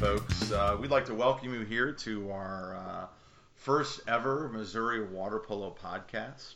folks. 0.00 0.50
Uh, 0.50 0.76
we'd 0.80 0.90
like 0.90 1.04
to 1.04 1.14
welcome 1.14 1.54
you 1.54 1.60
here 1.60 1.92
to 1.92 2.30
our 2.30 2.76
uh, 2.76 3.06
first 3.54 4.00
ever 4.08 4.48
Missouri 4.48 5.04
Water 5.06 5.38
Polo 5.38 5.76
podcast. 5.82 6.54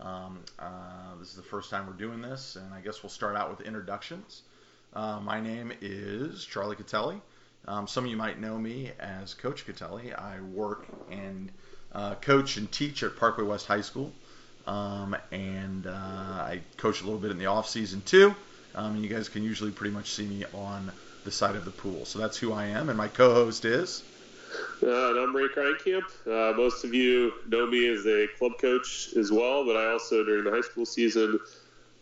Um, 0.00 0.40
uh, 0.58 1.14
this 1.18 1.28
is 1.28 1.36
the 1.36 1.42
first 1.42 1.70
time 1.70 1.86
we're 1.86 1.94
doing 1.94 2.20
this, 2.20 2.56
and 2.56 2.74
I 2.74 2.80
guess 2.80 3.02
we'll 3.02 3.10
start 3.10 3.36
out 3.36 3.48
with 3.48 3.66
introductions. 3.66 4.42
Uh, 4.92 5.18
my 5.20 5.40
name 5.40 5.72
is 5.80 6.44
Charlie 6.44 6.76
Catelli. 6.76 7.20
Um, 7.66 7.88
some 7.88 8.04
of 8.04 8.10
you 8.10 8.16
might 8.16 8.38
know 8.38 8.58
me 8.58 8.92
as 9.00 9.32
Coach 9.32 9.66
Catelli. 9.66 10.12
I 10.12 10.40
work 10.40 10.86
and 11.10 11.50
uh, 11.92 12.16
coach 12.16 12.58
and 12.58 12.70
teach 12.70 13.02
at 13.02 13.16
Parkway 13.16 13.44
West 13.44 13.66
High 13.66 13.80
School, 13.80 14.12
um, 14.66 15.16
and 15.32 15.86
uh, 15.86 15.90
I 15.90 16.60
coach 16.76 17.00
a 17.00 17.04
little 17.04 17.20
bit 17.20 17.30
in 17.30 17.38
the 17.38 17.46
off 17.46 17.68
season 17.68 18.02
too. 18.02 18.34
Um, 18.74 18.96
and 18.96 19.02
you 19.02 19.08
guys 19.08 19.28
can 19.28 19.42
usually 19.42 19.70
pretty 19.70 19.94
much 19.94 20.10
see 20.10 20.26
me 20.26 20.44
on 20.52 20.90
the 21.24 21.30
side 21.30 21.56
of 21.56 21.64
the 21.64 21.70
pool. 21.70 22.04
So 22.04 22.18
that's 22.18 22.36
who 22.36 22.52
I 22.52 22.66
am, 22.66 22.88
and 22.88 22.98
my 22.98 23.08
co-host 23.08 23.64
is. 23.64 24.02
Uh, 24.82 25.10
and 25.10 25.18
I'm 25.18 25.34
Ray 25.34 25.48
Kreinkamp. 25.48 26.04
Uh, 26.26 26.56
most 26.56 26.84
of 26.84 26.94
you 26.94 27.32
know 27.48 27.66
me 27.66 27.88
as 27.88 28.06
a 28.06 28.26
club 28.38 28.52
coach 28.60 29.14
as 29.16 29.32
well, 29.32 29.64
but 29.64 29.76
I 29.76 29.90
also, 29.92 30.24
during 30.24 30.44
the 30.44 30.50
high 30.50 30.60
school 30.60 30.86
season, 30.86 31.40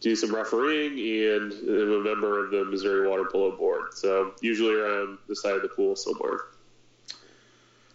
do 0.01 0.17
some 0.17 0.35
refereeing 0.35 0.93
and 0.93 1.53
am 1.53 1.93
a 1.93 2.01
member 2.01 2.45
of 2.45 2.51
the 2.51 2.65
Missouri 2.65 3.09
Water 3.09 3.25
Polo 3.31 3.57
Board. 3.57 3.95
So 3.95 4.35
usually 4.41 4.75
around 4.75 5.19
the 5.29 5.37
side 5.37 5.55
of 5.55 5.63
the 5.63 5.69
pool 5.69 5.95
somewhere. 5.95 6.41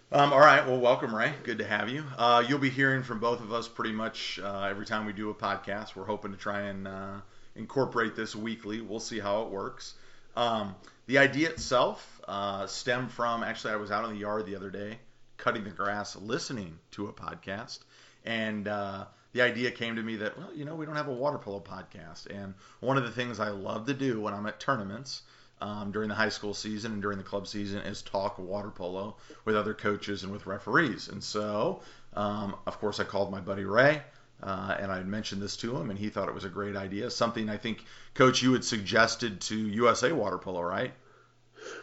Um, 0.09 0.31
all 0.31 0.39
right. 0.39 0.65
Well, 0.65 0.79
welcome, 0.79 1.13
Ray. 1.13 1.33
Good 1.43 1.57
to 1.57 1.65
have 1.65 1.89
you. 1.89 2.05
Uh, 2.17 2.41
you'll 2.47 2.59
be 2.59 2.69
hearing 2.69 3.03
from 3.03 3.19
both 3.19 3.41
of 3.41 3.51
us 3.51 3.67
pretty 3.67 3.91
much 3.91 4.39
uh, 4.41 4.61
every 4.69 4.85
time 4.85 5.05
we 5.05 5.11
do 5.11 5.29
a 5.29 5.35
podcast. 5.35 5.97
We're 5.97 6.05
hoping 6.05 6.31
to 6.31 6.37
try 6.37 6.61
and 6.61 6.87
uh, 6.87 7.15
incorporate 7.57 8.15
this 8.15 8.33
weekly. 8.33 8.79
We'll 8.79 9.01
see 9.01 9.19
how 9.19 9.41
it 9.41 9.49
works. 9.49 9.95
Um, 10.37 10.75
the 11.07 11.17
idea 11.17 11.49
itself 11.49 12.21
uh, 12.27 12.67
stemmed 12.67 13.11
from 13.11 13.43
actually, 13.43 13.73
I 13.73 13.77
was 13.77 13.89
out 13.89 14.05
in 14.05 14.11
the 14.11 14.19
yard 14.19 14.45
the 14.45 14.55
other 14.55 14.69
day 14.69 14.99
cutting 15.37 15.63
the 15.63 15.71
grass, 15.71 16.15
listening 16.15 16.77
to 16.91 17.07
a 17.07 17.13
podcast, 17.13 17.79
and 18.23 18.67
uh, 18.67 19.05
the 19.33 19.41
idea 19.41 19.71
came 19.71 19.95
to 19.95 20.03
me 20.03 20.17
that, 20.17 20.37
well, 20.37 20.53
you 20.53 20.63
know, 20.63 20.75
we 20.75 20.85
don't 20.85 20.95
have 20.95 21.07
a 21.07 21.13
water 21.13 21.39
polo 21.39 21.59
podcast. 21.59 22.27
And 22.27 22.53
one 22.81 22.97
of 22.97 23.03
the 23.03 23.11
things 23.11 23.39
I 23.39 23.49
love 23.49 23.87
to 23.87 23.93
do 23.93 24.21
when 24.21 24.33
I'm 24.33 24.45
at 24.45 24.59
tournaments 24.59 25.23
um, 25.59 25.91
during 25.91 26.09
the 26.09 26.15
high 26.15 26.29
school 26.29 26.53
season 26.53 26.93
and 26.93 27.01
during 27.01 27.17
the 27.17 27.23
club 27.23 27.47
season 27.47 27.79
is 27.79 28.01
talk 28.03 28.37
water 28.37 28.69
polo 28.69 29.17
with 29.45 29.55
other 29.55 29.73
coaches 29.73 30.23
and 30.23 30.31
with 30.31 30.45
referees. 30.45 31.07
And 31.07 31.23
so, 31.23 31.81
um, 32.13 32.55
of 32.67 32.79
course, 32.79 32.99
I 32.99 33.05
called 33.05 33.31
my 33.31 33.39
buddy 33.39 33.65
Ray. 33.65 34.01
Uh, 34.41 34.75
and 34.79 34.91
I 34.91 35.01
mentioned 35.03 35.41
this 35.41 35.57
to 35.57 35.75
him, 35.75 35.89
and 35.89 35.97
he 35.97 36.09
thought 36.09 36.29
it 36.29 36.35
was 36.35 36.45
a 36.45 36.49
great 36.49 36.75
idea. 36.75 37.09
Something 37.09 37.49
I 37.49 37.57
think, 37.57 37.83
Coach, 38.13 38.41
you 38.43 38.53
had 38.53 38.63
suggested 38.63 39.41
to 39.41 39.55
USA 39.55 40.11
Water 40.11 40.37
Polo, 40.37 40.61
right? 40.61 40.93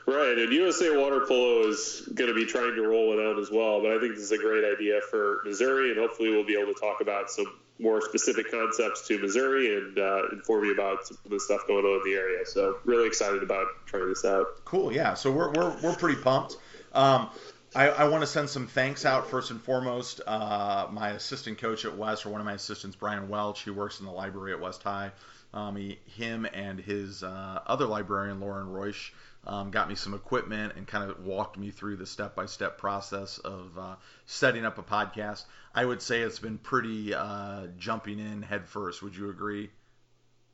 Right, 0.06 0.38
and 0.38 0.52
USA 0.52 0.97
Water 0.97 1.25
Polo 1.27 1.69
is 1.69 2.08
going 2.14 2.28
to 2.28 2.34
be 2.34 2.47
trying 2.47 2.75
to 2.77 2.82
roll 2.82 3.12
it 3.12 3.22
out 3.22 3.38
as 3.38 3.50
well. 3.50 3.82
But 3.82 3.92
I 3.92 4.00
think 4.00 4.14
this 4.14 4.25
is 4.25 4.32
a 4.32 4.38
great 4.38 4.64
idea 4.64 5.00
for 5.10 5.41
Missouri, 5.44 5.91
and 5.91 5.98
hopefully 5.98 6.30
we'll 6.30 6.47
be 6.47 6.58
able 6.58 6.72
to 6.72 6.80
talk 6.80 7.00
about 7.00 7.30
some 7.30 7.47
more 7.80 8.00
specific 8.00 8.50
concepts 8.50 9.06
to 9.08 9.19
Missouri 9.19 9.77
and 9.77 9.98
uh, 9.98 10.28
inform 10.32 10.64
you 10.64 10.72
about 10.72 11.06
some 11.06 11.19
of 11.25 11.30
the 11.30 11.41
stuff 11.41 11.66
going 11.66 11.84
on 11.84 12.06
in 12.06 12.12
the 12.12 12.16
area. 12.16 12.47
So 12.47 12.78
really 12.84 13.08
excited 13.08 13.42
about 13.42 13.66
trying 13.86 14.08
this 14.08 14.25
out. 14.25 14.47
Cool, 14.64 14.92
yeah. 14.92 15.14
So 15.14 15.32
we're 15.32 15.50
we're, 15.50 15.77
we're 15.82 15.97
pretty 15.97 16.20
pumped. 16.20 16.56
Um, 16.92 17.30
I, 17.77 17.89
I 17.89 18.05
want 18.05 18.22
to 18.22 18.27
send 18.28 18.48
some 18.48 18.69
thanks 18.69 19.05
out 19.05 19.28
first 19.28 19.50
and 19.50 19.61
foremost. 19.61 20.20
Uh, 20.25 20.86
my 20.92 21.11
assistant 21.11 21.58
coach 21.58 21.84
at 21.84 21.97
West, 21.97 22.25
or 22.25 22.31
one 22.31 22.41
of 22.41 22.44
my 22.44 22.53
assistants, 22.53 22.94
Brian 22.94 23.28
Welch, 23.28 23.64
who 23.64 23.75
works 23.75 23.98
in 23.98 24.06
the 24.06 24.12
library 24.12 24.53
at 24.53 24.61
West 24.61 24.84
High. 24.84 25.11
Um, 25.53 25.75
he, 25.75 25.98
him 26.06 26.47
and 26.53 26.78
his 26.78 27.25
uh, 27.25 27.61
other 27.66 27.86
librarian, 27.86 28.39
Lauren 28.39 28.69
Roysch, 28.69 29.11
um, 29.47 29.72
got 29.72 29.89
me 29.89 29.97
some 29.97 30.14
equipment 30.14 30.75
and 30.77 30.86
kind 30.86 31.11
of 31.11 31.25
walked 31.25 31.58
me 31.58 31.72
through 31.72 31.97
the 31.97 32.06
step 32.06 32.36
by 32.36 32.47
step 32.47 32.78
process 32.78 33.38
of 33.38 33.77
uh, 33.77 33.97
setting 34.27 34.65
up 34.65 34.78
a 34.78 34.82
podcast. 34.82 35.44
I 35.75 35.84
would 35.84 36.00
say 36.00 36.21
it's 36.21 36.38
been 36.38 36.59
pretty 36.59 37.12
uh, 37.12 37.66
jumping 37.77 38.21
in 38.21 38.43
head 38.43 38.69
first. 38.69 39.03
Would 39.03 39.16
you 39.16 39.31
agree, 39.31 39.71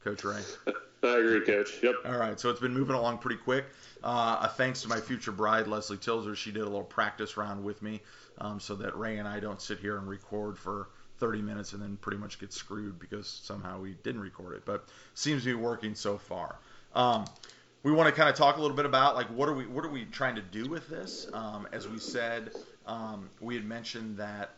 Coach 0.04 0.24
Ray? 0.24 0.40
I 1.02 1.18
agree, 1.18 1.40
Coach. 1.44 1.82
Yep. 1.82 1.94
All 2.04 2.18
right, 2.18 2.38
so 2.38 2.50
it's 2.50 2.60
been 2.60 2.74
moving 2.74 2.94
along 2.94 3.18
pretty 3.18 3.40
quick. 3.40 3.66
Uh, 4.02 4.38
a 4.42 4.48
thanks 4.48 4.82
to 4.82 4.88
my 4.88 5.00
future 5.00 5.32
bride, 5.32 5.66
Leslie 5.66 5.96
Tilzer. 5.96 6.36
She 6.36 6.52
did 6.52 6.62
a 6.62 6.66
little 6.66 6.84
practice 6.84 7.36
round 7.36 7.64
with 7.64 7.82
me 7.82 8.02
um, 8.38 8.60
so 8.60 8.74
that 8.76 8.96
Ray 8.96 9.18
and 9.18 9.26
I 9.26 9.40
don't 9.40 9.60
sit 9.60 9.78
here 9.78 9.96
and 9.96 10.08
record 10.08 10.58
for 10.58 10.88
30 11.18 11.42
minutes 11.42 11.72
and 11.72 11.82
then 11.82 11.96
pretty 11.98 12.18
much 12.18 12.38
get 12.38 12.52
screwed 12.52 12.98
because 12.98 13.28
somehow 13.28 13.80
we 13.80 13.94
didn't 14.02 14.20
record 14.20 14.56
it. 14.56 14.64
But 14.64 14.88
seems 15.14 15.44
to 15.44 15.50
be 15.50 15.54
working 15.54 15.94
so 15.94 16.18
far. 16.18 16.56
Um, 16.94 17.24
we 17.82 17.92
want 17.92 18.08
to 18.08 18.14
kind 18.14 18.28
of 18.28 18.34
talk 18.34 18.56
a 18.56 18.60
little 18.60 18.76
bit 18.76 18.86
about 18.86 19.14
like 19.14 19.28
what 19.28 19.48
are 19.48 19.54
we 19.54 19.66
what 19.66 19.84
are 19.84 19.90
we 19.90 20.04
trying 20.06 20.34
to 20.34 20.42
do 20.42 20.68
with 20.68 20.88
this? 20.88 21.28
Um, 21.32 21.66
as 21.72 21.88
we 21.88 21.98
said, 21.98 22.52
um, 22.86 23.30
we 23.40 23.54
had 23.54 23.64
mentioned 23.64 24.18
that 24.18 24.50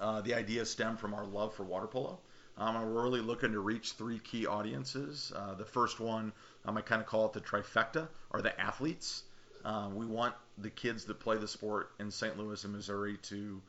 uh, 0.00 0.20
the 0.22 0.34
idea 0.34 0.64
stemmed 0.64 0.98
from 0.98 1.14
our 1.14 1.24
love 1.24 1.54
for 1.54 1.64
water 1.64 1.86
polo. 1.86 2.18
Um, 2.58 2.74
we're 2.74 3.02
really 3.02 3.20
looking 3.20 3.52
to 3.52 3.60
reach 3.60 3.92
three 3.92 4.18
key 4.18 4.46
audiences. 4.46 5.32
Uh, 5.34 5.54
the 5.54 5.64
first 5.64 6.00
one, 6.00 6.32
um, 6.64 6.76
I 6.76 6.82
kind 6.82 7.00
of 7.00 7.06
call 7.06 7.26
it 7.26 7.32
the 7.32 7.40
trifecta, 7.40 8.08
are 8.30 8.42
the 8.42 8.58
athletes. 8.60 9.22
Um, 9.64 9.94
we 9.94 10.06
want 10.06 10.34
the 10.58 10.70
kids 10.70 11.04
that 11.06 11.20
play 11.20 11.36
the 11.38 11.48
sport 11.48 11.90
in 11.98 12.10
St. 12.10 12.38
Louis 12.38 12.62
and 12.64 12.72
Missouri 12.72 13.16
to 13.24 13.60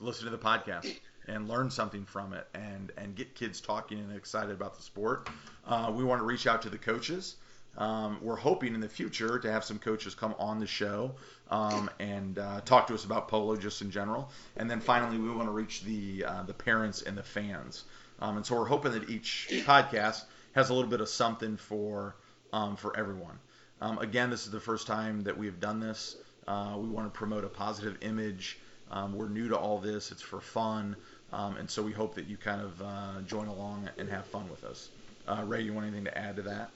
listen 0.00 0.26
to 0.26 0.30
the 0.30 0.38
podcast 0.38 0.94
and 1.26 1.48
learn 1.48 1.70
something 1.70 2.04
from 2.04 2.32
it 2.32 2.46
and, 2.54 2.92
and 2.96 3.14
get 3.14 3.34
kids 3.34 3.60
talking 3.60 3.98
and 3.98 4.14
excited 4.16 4.52
about 4.52 4.76
the 4.76 4.82
sport. 4.82 5.28
Uh, 5.66 5.92
we 5.94 6.04
want 6.04 6.20
to 6.20 6.24
reach 6.24 6.46
out 6.46 6.62
to 6.62 6.70
the 6.70 6.78
coaches. 6.78 7.36
Um, 7.76 8.18
we're 8.22 8.36
hoping 8.36 8.74
in 8.74 8.80
the 8.80 8.88
future 8.88 9.38
to 9.38 9.52
have 9.52 9.64
some 9.64 9.78
coaches 9.78 10.14
come 10.14 10.34
on 10.38 10.58
the 10.58 10.66
show 10.66 11.14
um, 11.50 11.88
and 12.00 12.38
uh, 12.38 12.60
talk 12.62 12.88
to 12.88 12.94
us 12.94 13.04
about 13.04 13.28
polo 13.28 13.56
just 13.56 13.82
in 13.82 13.90
general. 13.90 14.30
And 14.56 14.70
then 14.70 14.80
finally, 14.80 15.18
we 15.18 15.30
want 15.30 15.46
to 15.48 15.52
reach 15.52 15.82
the 15.84 16.24
uh, 16.24 16.42
the 16.42 16.54
parents 16.54 17.02
and 17.02 17.16
the 17.16 17.22
fans. 17.22 17.84
Um, 18.20 18.36
and 18.36 18.46
so 18.46 18.56
we're 18.56 18.66
hoping 18.66 18.92
that 18.92 19.08
each 19.10 19.48
podcast 19.66 20.24
has 20.52 20.70
a 20.70 20.74
little 20.74 20.90
bit 20.90 21.00
of 21.00 21.08
something 21.08 21.56
for 21.56 22.16
um, 22.52 22.76
for 22.76 22.96
everyone. 22.96 23.38
Um, 23.80 23.98
again, 23.98 24.30
this 24.30 24.44
is 24.46 24.50
the 24.50 24.60
first 24.60 24.86
time 24.86 25.22
that 25.22 25.36
we 25.36 25.46
have 25.46 25.60
done 25.60 25.80
this. 25.80 26.16
Uh, 26.46 26.76
we 26.78 26.88
want 26.88 27.06
to 27.12 27.16
promote 27.16 27.44
a 27.44 27.48
positive 27.48 27.96
image. 28.00 28.58
Um, 28.90 29.12
we're 29.12 29.28
new 29.28 29.48
to 29.48 29.56
all 29.56 29.78
this. 29.78 30.10
It's 30.10 30.22
for 30.22 30.40
fun, 30.40 30.96
um, 31.32 31.56
and 31.56 31.70
so 31.70 31.82
we 31.82 31.92
hope 31.92 32.14
that 32.14 32.26
you 32.26 32.36
kind 32.38 32.62
of 32.62 32.80
uh, 32.82 33.20
join 33.22 33.48
along 33.48 33.90
and 33.98 34.08
have 34.08 34.26
fun 34.26 34.48
with 34.48 34.64
us. 34.64 34.90
Uh, 35.26 35.42
Ray, 35.44 35.62
you 35.62 35.74
want 35.74 35.86
anything 35.86 36.04
to 36.04 36.16
add 36.18 36.36
to 36.36 36.42
that? 36.42 36.72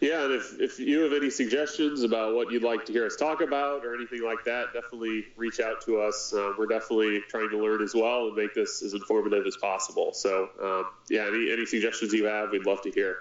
Yeah, 0.00 0.24
and 0.24 0.34
if, 0.34 0.60
if 0.60 0.78
you 0.78 1.00
have 1.00 1.12
any 1.12 1.28
suggestions 1.28 2.02
about 2.02 2.34
what 2.34 2.52
you'd 2.52 2.62
like 2.62 2.86
to 2.86 2.92
hear 2.92 3.06
us 3.06 3.16
talk 3.16 3.40
about 3.40 3.84
or 3.84 3.94
anything 3.94 4.22
like 4.22 4.44
that, 4.44 4.72
definitely 4.72 5.26
reach 5.36 5.58
out 5.58 5.80
to 5.86 6.00
us. 6.00 6.32
Uh, 6.32 6.52
we're 6.56 6.66
definitely 6.66 7.20
trying 7.28 7.50
to 7.50 7.58
learn 7.58 7.82
as 7.82 7.94
well 7.94 8.28
and 8.28 8.36
make 8.36 8.54
this 8.54 8.82
as 8.82 8.94
informative 8.94 9.44
as 9.44 9.56
possible. 9.56 10.12
So, 10.12 10.50
um, 10.62 10.86
yeah, 11.08 11.26
any, 11.26 11.52
any 11.52 11.66
suggestions 11.66 12.12
you 12.12 12.26
have, 12.26 12.50
we'd 12.50 12.64
love 12.64 12.82
to 12.82 12.90
hear. 12.90 13.18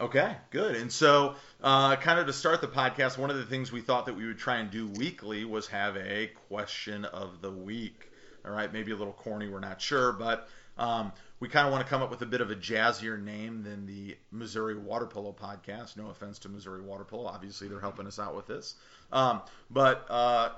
Okay, 0.00 0.34
good. 0.48 0.76
And 0.76 0.90
so, 0.90 1.34
uh, 1.62 1.96
kind 1.96 2.18
of 2.18 2.26
to 2.26 2.32
start 2.32 2.62
the 2.62 2.68
podcast, 2.68 3.18
one 3.18 3.28
of 3.28 3.36
the 3.36 3.44
things 3.44 3.70
we 3.70 3.82
thought 3.82 4.06
that 4.06 4.16
we 4.16 4.26
would 4.26 4.38
try 4.38 4.56
and 4.56 4.70
do 4.70 4.86
weekly 4.86 5.44
was 5.44 5.66
have 5.66 5.98
a 5.98 6.30
question 6.48 7.04
of 7.04 7.42
the 7.42 7.50
week. 7.50 8.10
All 8.46 8.52
right, 8.52 8.72
maybe 8.72 8.92
a 8.92 8.96
little 8.96 9.12
corny, 9.12 9.48
we're 9.48 9.60
not 9.60 9.82
sure, 9.82 10.12
but 10.12 10.48
um, 10.78 11.12
we 11.40 11.48
kind 11.48 11.66
of 11.66 11.72
want 11.72 11.84
to 11.84 11.90
come 11.90 12.02
up 12.02 12.10
with 12.10 12.22
a 12.22 12.26
bit 12.26 12.42
of 12.42 12.50
a 12.50 12.54
jazzier 12.54 13.20
name 13.20 13.62
than 13.62 13.86
the 13.86 14.16
Missouri 14.30 14.76
Water 14.76 15.06
Polo 15.06 15.32
podcast. 15.32 15.96
No 15.96 16.08
offense 16.08 16.38
to 16.40 16.48
Missouri 16.48 16.82
Water 16.82 17.04
Polo, 17.04 17.26
obviously 17.26 17.66
they're 17.66 17.80
helping 17.80 18.06
us 18.06 18.18
out 18.18 18.36
with 18.36 18.46
this. 18.46 18.74
Um, 19.10 19.40
but 19.70 20.06
uh, 20.10 20.50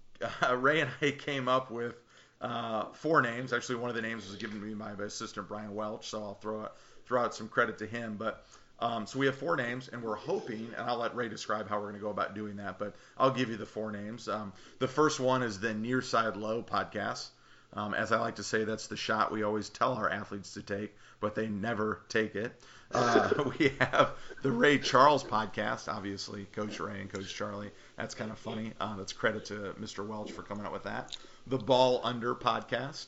Ray 0.56 0.80
and 0.80 0.90
I 1.00 1.12
came 1.12 1.48
up 1.48 1.70
with 1.70 1.94
uh, 2.40 2.86
four 2.92 3.22
names. 3.22 3.52
Actually, 3.52 3.76
one 3.76 3.88
of 3.88 3.96
the 3.96 4.02
names 4.02 4.26
was 4.26 4.36
given 4.36 4.60
to 4.60 4.66
me 4.66 4.74
by 4.74 4.92
my 4.92 5.04
assistant 5.04 5.48
Brian 5.48 5.74
Welch, 5.74 6.06
so 6.08 6.22
I'll 6.22 6.34
throw 6.34 6.62
out, 6.62 6.76
throw 7.06 7.22
out 7.22 7.34
some 7.34 7.48
credit 7.48 7.78
to 7.78 7.86
him. 7.86 8.16
But 8.18 8.44
um, 8.78 9.06
so 9.06 9.18
we 9.18 9.26
have 9.26 9.36
four 9.36 9.56
names, 9.56 9.88
and 9.88 10.02
we're 10.02 10.16
hoping, 10.16 10.68
and 10.76 10.86
I'll 10.86 10.98
let 10.98 11.16
Ray 11.16 11.30
describe 11.30 11.68
how 11.68 11.76
we're 11.76 11.88
going 11.88 11.94
to 11.94 12.00
go 12.00 12.10
about 12.10 12.34
doing 12.34 12.56
that, 12.56 12.78
but 12.78 12.94
I'll 13.16 13.30
give 13.30 13.48
you 13.48 13.56
the 13.56 13.66
four 13.66 13.90
names. 13.90 14.28
Um, 14.28 14.52
the 14.78 14.88
first 14.88 15.18
one 15.18 15.42
is 15.42 15.60
the 15.60 15.68
Nearside 15.68 16.36
Low 16.36 16.62
podcast. 16.62 17.28
Um, 17.72 17.94
as 17.94 18.12
I 18.12 18.20
like 18.20 18.36
to 18.36 18.42
say, 18.42 18.64
that's 18.64 18.86
the 18.86 18.96
shot 18.96 19.32
we 19.32 19.42
always 19.42 19.68
tell 19.68 19.94
our 19.94 20.10
athletes 20.10 20.54
to 20.54 20.62
take, 20.62 20.96
but 21.20 21.34
they 21.34 21.46
never 21.46 22.00
take 22.08 22.34
it. 22.34 22.52
Uh, 22.92 23.50
we 23.58 23.72
have 23.80 24.12
the 24.42 24.50
Ray 24.50 24.78
Charles 24.78 25.24
podcast, 25.24 25.92
obviously, 25.92 26.44
Coach 26.52 26.80
Ray 26.80 27.00
and 27.00 27.12
Coach 27.12 27.34
Charlie. 27.34 27.70
That's 27.96 28.14
kind 28.14 28.30
of 28.30 28.38
funny. 28.38 28.72
Uh, 28.80 28.96
that's 28.96 29.12
credit 29.12 29.44
to 29.46 29.74
Mr. 29.80 30.06
Welch 30.06 30.32
for 30.32 30.42
coming 30.42 30.64
up 30.64 30.72
with 30.72 30.84
that. 30.84 31.16
The 31.46 31.58
Ball 31.58 32.00
Under 32.02 32.34
podcast, 32.34 33.06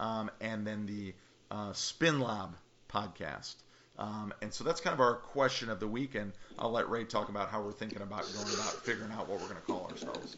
um, 0.00 0.30
and 0.40 0.66
then 0.66 0.86
the 0.86 1.14
uh, 1.50 1.72
Spin 1.72 2.20
Lob 2.20 2.56
podcast. 2.88 3.56
Um, 3.98 4.32
and 4.42 4.52
so 4.52 4.62
that's 4.62 4.80
kind 4.80 4.92
of 4.92 5.00
our 5.00 5.14
question 5.14 5.70
of 5.70 5.80
the 5.80 5.88
week, 5.88 6.14
and 6.14 6.32
I'll 6.58 6.70
let 6.70 6.88
Ray 6.90 7.04
talk 7.04 7.28
about 7.28 7.50
how 7.50 7.62
we're 7.62 7.72
thinking 7.72 8.02
about 8.02 8.30
going 8.32 8.54
about 8.54 8.84
figuring 8.84 9.10
out 9.12 9.28
what 9.28 9.40
we're 9.40 9.48
going 9.48 9.60
to 9.60 9.66
call 9.66 9.88
ourselves. 9.90 10.36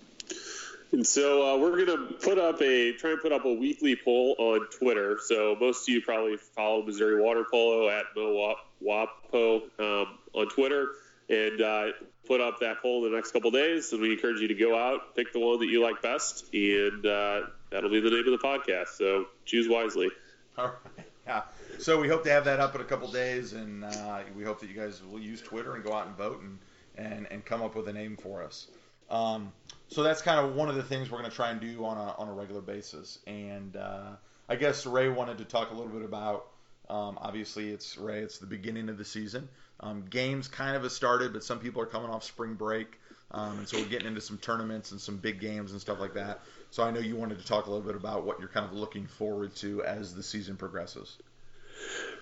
And 0.91 1.07
so 1.07 1.55
uh, 1.55 1.59
we're 1.59 1.85
going 1.85 1.99
to 1.99 2.15
put 2.15 2.39
up 2.39 2.63
a 2.63 2.93
try 2.93 3.13
and 3.13 3.21
put 3.21 3.33
up 3.33 3.45
a 3.45 3.53
weekly 3.53 3.95
poll 3.95 4.35
on 4.39 4.69
Twitter. 4.79 5.19
So 5.23 5.57
most 5.61 5.89
of 5.89 5.95
you 5.95 6.01
probably 6.01 6.37
follow 6.37 6.83
Missouri 6.83 7.21
Water 7.23 7.45
Polo 7.51 7.91
at 7.91 8.07
MoWapo 8.17 9.63
um, 9.79 10.19
on 10.33 10.49
Twitter, 10.49 10.89
and 11.29 11.61
uh, 11.61 11.87
put 12.27 12.41
up 12.41 12.61
that 12.61 12.81
poll 12.81 13.05
in 13.05 13.13
the 13.13 13.17
next 13.17 13.33
couple 13.33 13.51
days, 13.51 13.93
and 13.93 14.01
we 14.01 14.13
encourage 14.13 14.41
you 14.41 14.49
to 14.49 14.55
go 14.55 14.79
out, 14.79 15.15
pick 15.15 15.33
the 15.33 15.41
one 15.41 15.59
that 15.61 15.67
you 15.67 15.83
like 15.83 16.01
best, 16.01 16.47
and 16.55 17.05
uh, 17.05 17.43
that'll 17.71 17.91
be 17.91 18.01
the 18.01 18.11
name 18.11 18.33
of 18.33 18.41
the 18.41 18.47
podcast. 18.47 18.89
So 18.97 19.27
choose 19.45 19.69
wisely. 19.69 20.09
All 20.57 20.67
right. 20.67 21.07
Yeah. 21.27 21.43
So 21.79 22.01
we 22.01 22.09
hope 22.09 22.25
to 22.25 22.31
have 22.31 22.47
that 22.47 22.61
up 22.61 22.75
in 22.75 22.81
a 22.81 22.85
couple 22.85 23.13
days, 23.13 23.53
and 23.53 23.85
uh, 23.85 24.21
we 24.35 24.43
hope 24.43 24.61
that 24.61 24.71
you 24.71 24.75
guys 24.75 25.03
will 25.03 25.21
use 25.21 25.43
Twitter 25.43 25.75
and 25.75 25.85
go 25.85 25.93
out 25.93 26.07
and 26.07 26.17
vote 26.17 26.41
and 26.41 26.59
and, 26.97 27.27
and 27.31 27.45
come 27.45 27.63
up 27.63 27.77
with 27.77 27.89
a 27.89 27.93
name 27.93 28.17
for 28.17 28.43
us. 28.43 28.67
Um, 29.11 29.53
so 29.89 30.03
that's 30.03 30.23
kind 30.23 30.39
of 30.39 30.55
one 30.55 30.69
of 30.69 30.77
the 30.77 30.83
things 30.83 31.11
we're 31.11 31.19
going 31.19 31.31
to 31.31 31.37
try 31.37 31.51
and 31.51 31.61
do 31.61 31.85
on 31.85 31.97
a 31.97 32.15
on 32.19 32.29
a 32.29 32.33
regular 32.33 32.61
basis. 32.61 33.19
And 33.27 33.77
uh, 33.77 34.11
I 34.49 34.57
guess 34.57 34.87
Ray 34.87 35.09
wanted 35.09 35.39
to 35.39 35.45
talk 35.45 35.71
a 35.71 35.75
little 35.75 35.93
bit 35.93 36.05
about. 36.05 36.47
Um, 36.91 37.19
obviously, 37.21 37.71
it's 37.71 37.99
Ray. 37.99 38.21
It's 38.21 38.39
the 38.39 38.47
beginning 38.47 38.89
of 38.89 38.97
the 38.97 39.05
season. 39.05 39.49
Um, 39.81 40.05
games 40.09 40.49
kind 40.49 40.77
of 40.77 40.83
have 40.83 40.93
started, 40.93 41.33
but 41.33 41.45
some 41.45 41.59
people 41.59 41.83
are 41.83 41.87
coming 41.87 42.11
off 42.11 42.25
spring 42.25 42.55
break, 42.55 42.99
um, 43.31 43.59
and 43.59 43.69
so 43.69 43.79
we're 43.79 43.89
getting 43.89 44.09
into 44.09 44.21
some 44.21 44.39
tournaments 44.39 44.91
and 44.91 45.01
some 45.01 45.19
big 45.19 45.41
games 45.41 45.73
and 45.73 45.81
stuff 45.81 46.01
like 46.01 46.15
that. 46.15 46.41
So 46.71 46.83
I 46.83 46.91
know 46.91 47.01
you 47.01 47.17
wanted 47.17 47.39
to 47.39 47.47
talk 47.47 47.67
a 47.67 47.71
little 47.71 47.87
bit 47.87 47.95
about 47.95 48.25
what 48.25 48.41
you're 48.41 48.49
kind 48.49 48.67
of 48.67 48.73
looking 48.73 49.07
forward 49.07 49.55
to 49.57 49.85
as 49.85 50.15
the 50.15 50.23
season 50.23 50.57
progresses. 50.57 51.17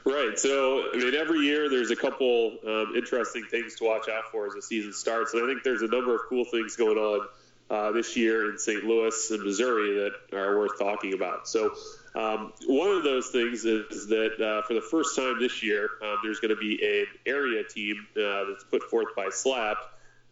Right. 0.04 0.38
So, 0.38 0.84
I 0.92 0.96
mean, 0.98 1.14
every 1.14 1.40
year 1.40 1.70
there's 1.70 1.90
a 1.90 1.96
couple 1.96 2.58
um, 2.66 2.92
interesting 2.94 3.44
things 3.50 3.76
to 3.76 3.84
watch 3.84 4.08
out 4.08 4.24
for 4.30 4.46
as 4.46 4.52
the 4.52 4.62
season 4.62 4.92
starts, 4.92 5.32
and 5.32 5.42
I 5.42 5.46
think 5.46 5.62
there's 5.62 5.82
a 5.82 5.88
number 5.88 6.14
of 6.14 6.22
cool 6.28 6.44
things 6.44 6.76
going 6.76 6.98
on 6.98 7.26
uh, 7.70 7.92
this 7.92 8.16
year 8.16 8.50
in 8.50 8.58
St. 8.58 8.84
Louis 8.84 9.30
and 9.30 9.42
Missouri 9.42 10.10
that 10.30 10.36
are 10.36 10.58
worth 10.58 10.78
talking 10.78 11.14
about. 11.14 11.48
So, 11.48 11.74
um, 12.14 12.52
one 12.66 12.90
of 12.90 13.02
those 13.02 13.28
things 13.28 13.64
is 13.64 14.06
that 14.08 14.40
uh, 14.40 14.66
for 14.66 14.74
the 14.74 14.80
first 14.80 15.16
time 15.16 15.38
this 15.38 15.62
year, 15.62 15.88
um, 16.02 16.16
there's 16.22 16.40
going 16.40 16.54
to 16.54 16.56
be 16.56 16.82
an 16.82 17.06
area 17.26 17.62
team 17.64 18.06
uh, 18.16 18.44
that's 18.48 18.64
put 18.70 18.84
forth 18.84 19.14
by 19.14 19.28
SLAP 19.28 19.76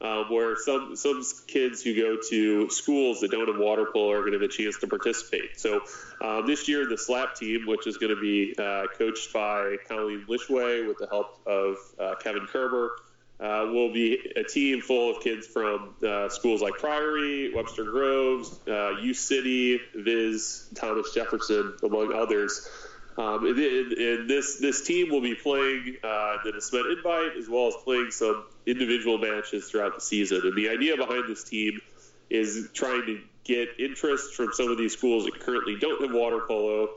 um, 0.01 0.27
where 0.31 0.57
some 0.57 0.97
some 0.97 1.23
kids 1.47 1.83
who 1.83 1.95
go 1.95 2.19
to 2.29 2.69
schools 2.71 3.21
that 3.21 3.31
don't 3.31 3.49
have 3.49 3.59
water 3.59 3.87
polo 3.93 4.13
are 4.13 4.21
going 4.21 4.33
to 4.33 4.39
have 4.39 4.49
a 4.49 4.53
chance 4.53 4.79
to 4.81 4.87
participate. 4.87 5.59
So 5.59 5.81
um, 6.21 6.47
this 6.47 6.69
year, 6.69 6.87
the 6.87 6.99
SLAP 6.99 7.37
team, 7.37 7.67
which 7.67 7.87
is 7.87 7.97
going 7.97 8.15
to 8.15 8.21
be 8.21 8.55
uh, 8.59 8.87
coached 8.99 9.33
by 9.33 9.77
Colleen 9.89 10.27
Lishway 10.29 10.87
with 10.87 10.99
the 10.99 11.07
help 11.07 11.41
of 11.47 11.77
uh, 11.99 12.17
Kevin 12.17 12.47
Kerber, 12.47 12.97
uh, 13.41 13.67
will 13.73 13.93
be 13.93 14.19
a 14.37 14.45
team 14.45 14.81
full 14.81 15.11
of 15.17 15.23
kids 15.23 15.47
from 15.47 15.95
uh, 16.07 16.29
schools 16.29 16.63
like 16.63 16.75
Priory, 16.75 17.53
Webster 17.53 17.85
Groves, 17.85 18.59
uh, 18.69 18.97
U 19.01 19.13
City, 19.13 19.81
Viz, 19.95 20.69
Thomas 20.75 21.13
Jefferson, 21.13 21.75
among 21.83 22.13
others. 22.13 22.69
Um, 23.17 23.47
and, 23.47 23.59
and, 23.59 24.31
this 24.31 24.59
this 24.59 24.85
team 24.85 25.09
will 25.09 25.21
be 25.21 25.37
playing 25.37 25.97
uh, 26.03 26.39
the 26.45 26.53
DeSmet 26.57 26.97
Invite 26.97 27.37
as 27.39 27.49
well 27.49 27.69
as 27.69 27.75
playing 27.85 28.11
some 28.11 28.45
individual 28.67 29.19
matches 29.19 29.71
throughout 29.71 29.95
the 29.95 30.01
season. 30.01 30.41
And 30.45 30.57
the 30.57 30.69
idea 30.69 30.97
behind 30.97 31.29
this 31.29 31.45
team 31.45 31.81
is 32.29 32.71
trying 32.73 33.07
to 33.07 33.21
get 33.45 33.69
interest 33.79 34.35
from 34.35 34.53
some 34.53 34.69
of 34.69 34.79
these 34.79 34.97
schools 34.97 35.27
that 35.27 35.39
currently 35.39 35.77
don't 35.79 36.01
have 36.03 36.13
water 36.13 36.41
polo, 36.47 36.89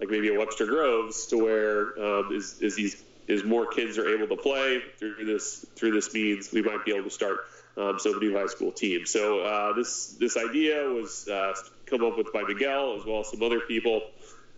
like 0.00 0.08
maybe 0.08 0.34
a 0.34 0.38
Webster 0.38 0.66
Groves, 0.66 1.26
to 1.26 1.36
where 1.36 1.98
um, 2.02 2.32
is, 2.32 2.62
is 2.62 2.76
these 2.76 3.02
is 3.28 3.44
more 3.44 3.66
kids 3.66 3.98
are 3.98 4.08
able 4.08 4.28
to 4.28 4.40
play 4.40 4.80
through 4.98 5.24
this 5.24 5.66
through 5.74 5.92
this 5.92 6.12
means 6.14 6.52
we 6.52 6.62
might 6.62 6.84
be 6.84 6.92
able 6.92 7.04
to 7.04 7.10
start 7.10 7.40
um, 7.76 7.98
some 7.98 8.18
new 8.18 8.34
high 8.36 8.46
school 8.46 8.72
teams. 8.72 9.10
So 9.10 9.40
uh, 9.40 9.72
this 9.74 10.16
this 10.18 10.36
idea 10.36 10.88
was 10.88 11.28
uh, 11.28 11.54
come 11.86 12.04
up 12.04 12.16
with 12.16 12.32
by 12.32 12.42
Miguel 12.42 12.96
as 12.98 13.04
well 13.04 13.20
as 13.20 13.30
some 13.30 13.42
other 13.42 13.60
people. 13.60 14.02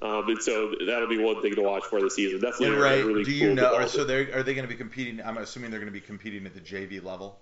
Um, 0.01 0.29
and 0.29 0.41
so 0.41 0.75
that'll 0.87 1.09
be 1.09 1.19
one 1.19 1.43
thing 1.43 1.57
to 1.57 1.63
watch 1.63 1.83
for 1.85 2.01
the 2.01 2.09
season. 2.09 2.41
Definitely, 2.41 2.77
yeah, 2.77 2.83
right. 2.83 3.05
Really 3.05 3.25
Do 3.25 3.33
you 3.33 3.47
cool 3.49 3.57
know? 3.57 3.87
So 3.87 4.05
they 4.05 4.31
are 4.33 4.45
they 4.45 4.55
going 4.55 4.67
to 4.67 4.73
be 4.73 4.77
competing? 4.77 5.21
I'm 5.25 5.39
assuming 5.39 5.71
they're 5.71 5.81
going 5.81 5.93
to 5.93 6.01
be 6.01 6.05
competing 6.05 6.47
at 6.47 6.55
the 6.55 6.61
JV 6.61 7.03
level. 7.03 7.39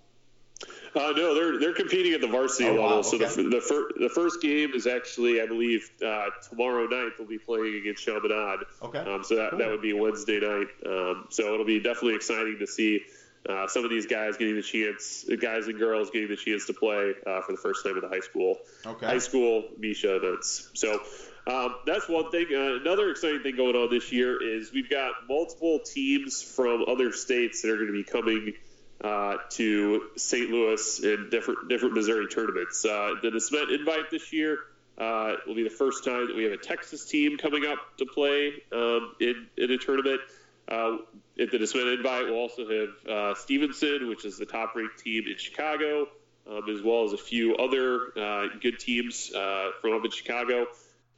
Uh, 0.96 1.12
no, 1.14 1.34
they're 1.34 1.60
they're 1.60 1.75
competing 1.75 2.14
at 2.14 2.22
the 2.22 2.26
varsity 2.26 2.69
oh, 2.69 2.72
level. 2.72 2.84
Wow, 2.84 2.98
okay. 3.00 3.26
So 3.28 3.43
the 3.43 3.48
the, 3.50 3.60
fir- 3.60 3.90
the 4.00 4.08
first 4.08 4.40
game 4.40 4.72
is 4.75 4.87
actually, 4.87 5.43
I 5.43 5.46
believe, 5.46 5.90
uh, 6.04 6.31
tomorrow 6.48 6.87
night 6.87 7.12
they'll 7.19 7.26
be 7.26 7.38
playing 7.38 7.76
against 7.76 8.02
Chaminade. 8.02 8.60
Okay. 8.82 8.98
Um, 8.98 9.22
so 9.22 9.37
that, 9.37 9.50
cool. 9.50 9.58
that 9.58 9.69
would 9.69 9.82
be 9.82 9.93
Wednesday 9.93 10.40
night. 10.40 10.69
Um, 10.87 11.26
so 11.28 11.52
it'll 11.52 11.66
be 11.66 11.81
definitely 11.81 12.14
exciting 12.14 12.56
to 12.60 12.66
see 12.66 13.02
uh, 13.48 13.69
some 13.69 13.84
of 13.84 13.90
these 13.90 14.06
guys 14.06 14.37
getting 14.38 14.56
the 14.56 14.62
chance, 14.62 15.25
guys 15.40 15.66
and 15.66 15.78
girls 15.78 16.10
getting 16.10 16.28
the 16.28 16.37
chance 16.37 16.66
to 16.66 16.72
play 16.72 17.12
uh, 17.26 17.43
for 17.43 17.52
the 17.52 17.58
first 17.58 17.84
time 17.84 17.96
at 17.96 18.02
the 18.02 18.08
high 18.08 18.20
school, 18.20 18.58
okay. 18.84 19.06
high 19.06 19.19
school 19.19 19.64
MISA 19.78 20.16
events. 20.16 20.70
So 20.75 21.00
um, 21.46 21.76
that's 21.87 22.08
one 22.08 22.31
thing. 22.31 22.46
Uh, 22.52 22.81
another 22.81 23.10
exciting 23.10 23.43
thing 23.43 23.56
going 23.56 23.76
on 23.76 23.90
this 23.90 24.10
year 24.10 24.43
is 24.43 24.72
we've 24.72 24.90
got 24.90 25.12
multiple 25.28 25.78
teams 25.81 26.43
from 26.43 26.87
other 26.88 27.12
states 27.12 27.62
that 27.62 27.70
are 27.70 27.76
going 27.76 27.88
to 27.88 27.93
be 27.93 28.04
coming 28.04 28.54
uh, 29.02 29.37
to 29.50 30.08
St. 30.16 30.50
Louis 30.50 31.00
in 31.00 31.28
different 31.31 31.69
different 31.69 31.94
Missouri 31.94 32.28
tournaments. 32.28 32.84
Uh, 32.84 33.14
the 33.22 33.31
DeSmet 33.31 33.75
Invite 33.75 34.10
this 34.10 34.32
year 34.32 34.58
uh, 34.98 35.34
will 35.46 35.54
be 35.54 35.64
the 35.64 35.70
first 35.70 36.04
time 36.04 36.28
that 36.28 36.37
we 36.37 36.44
have 36.44 36.52
a 36.52 36.56
Texas 36.56 37.04
team 37.04 37.37
coming 37.37 37.66
up 37.66 37.78
to 37.98 38.06
play 38.06 38.52
um, 38.72 39.14
in, 39.20 39.46
in 39.56 39.70
a 39.70 39.78
tournament. 39.78 40.20
Uh, 40.69 40.96
at 41.38 41.50
the 41.50 41.58
DeSmet 41.58 41.96
Invite, 41.96 42.25
we'll 42.25 42.37
also 42.37 42.69
have 42.69 43.10
uh, 43.10 43.34
Stevenson, 43.34 44.08
which 44.08 44.25
is 44.25 44.38
the 44.38 44.46
top 44.46 44.75
ranked 44.75 44.98
team 44.98 45.25
in 45.26 45.37
Chicago, 45.37 46.08
um, 46.50 46.62
as 46.70 46.82
well 46.82 47.04
as 47.04 47.12
a 47.12 47.19
few 47.19 47.56
other 47.56 48.48
good 48.60 48.78
teams 48.78 49.28
from 49.28 49.93
up 49.93 50.04
in 50.04 50.10
Chicago. 50.10 50.66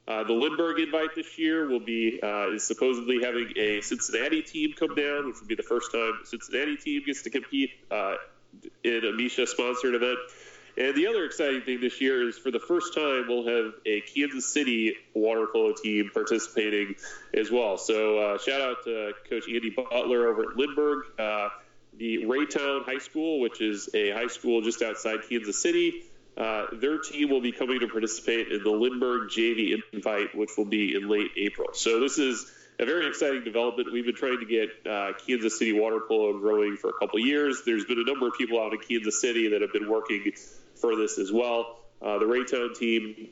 Uh, 0.09 0.23
the 0.23 0.33
Lindbergh 0.33 0.79
invite 0.79 1.13
this 1.15 1.37
year 1.37 1.69
will 1.69 1.79
be 1.79 2.19
uh, 2.21 2.49
is 2.49 2.65
supposedly 2.65 3.21
having 3.21 3.53
a 3.55 3.81
Cincinnati 3.81 4.41
team 4.41 4.73
come 4.73 4.95
down, 4.95 5.27
which 5.27 5.39
will 5.39 5.47
be 5.47 5.53
the 5.53 5.61
first 5.61 5.91
time 5.91 6.13
Cincinnati 6.23 6.77
team 6.77 7.03
gets 7.05 7.21
to 7.23 7.29
compete 7.29 7.69
uh, 7.91 8.15
in 8.83 9.05
a 9.05 9.13
MISA 9.13 9.45
sponsored 9.45 9.93
event. 9.93 10.17
And 10.77 10.95
the 10.95 11.07
other 11.07 11.25
exciting 11.25 11.61
thing 11.61 11.79
this 11.79 12.01
year 12.01 12.27
is 12.27 12.39
for 12.39 12.49
the 12.49 12.59
first 12.59 12.95
time 12.95 13.25
we'll 13.27 13.45
have 13.47 13.73
a 13.85 14.01
Kansas 14.01 14.51
City 14.51 14.95
water 15.13 15.45
polo 15.51 15.73
team 15.73 16.09
participating 16.11 16.95
as 17.33 17.51
well. 17.51 17.77
So 17.77 18.17
uh, 18.17 18.37
shout 18.39 18.61
out 18.61 18.77
to 18.85 19.11
Coach 19.29 19.43
Andy 19.47 19.69
Butler 19.69 20.27
over 20.27 20.51
at 20.51 20.57
Lindbergh. 20.57 21.03
Uh, 21.19 21.49
the 21.97 22.25
Raytown 22.25 22.85
High 22.85 22.99
School, 22.99 23.41
which 23.41 23.61
is 23.61 23.89
a 23.93 24.11
high 24.11 24.27
school 24.27 24.61
just 24.61 24.81
outside 24.81 25.19
Kansas 25.29 25.61
City, 25.61 26.03
uh, 26.39 26.67
their 26.71 26.99
team 26.99 27.29
will 27.29 27.41
be 27.41 27.51
coming 27.51 27.81
to 27.81 27.87
participate 27.87 28.47
in 28.47 28.63
the 28.63 28.69
Lindbergh 28.69 29.29
JV 29.29 29.75
Invite, 29.91 30.33
which 30.33 30.51
will 30.57 30.65
be 30.65 30.95
in 30.95 31.09
late 31.09 31.31
April. 31.35 31.69
So 31.73 31.99
this 31.99 32.17
is 32.17 32.49
a 32.79 32.85
very 32.85 33.07
exciting 33.07 33.43
development. 33.43 33.91
We've 33.91 34.05
been 34.05 34.15
trying 34.15 34.39
to 34.39 34.45
get 34.45 34.69
uh, 34.89 35.11
Kansas 35.27 35.59
City 35.59 35.73
water 35.73 35.99
polo 35.99 36.39
growing 36.39 36.77
for 36.77 36.91
a 36.91 36.93
couple 36.93 37.19
years. 37.19 37.63
There's 37.65 37.83
been 37.83 37.99
a 37.99 38.05
number 38.05 38.27
of 38.27 38.35
people 38.35 38.61
out 38.61 38.71
in 38.71 38.79
Kansas 38.79 39.19
City 39.19 39.49
that 39.49 39.61
have 39.61 39.73
been 39.73 39.89
working 39.89 40.31
for 40.75 40.95
this 40.95 41.19
as 41.19 41.29
well. 41.29 41.79
Uh, 42.01 42.19
the 42.19 42.25
Raytown 42.25 42.73
team 42.73 43.27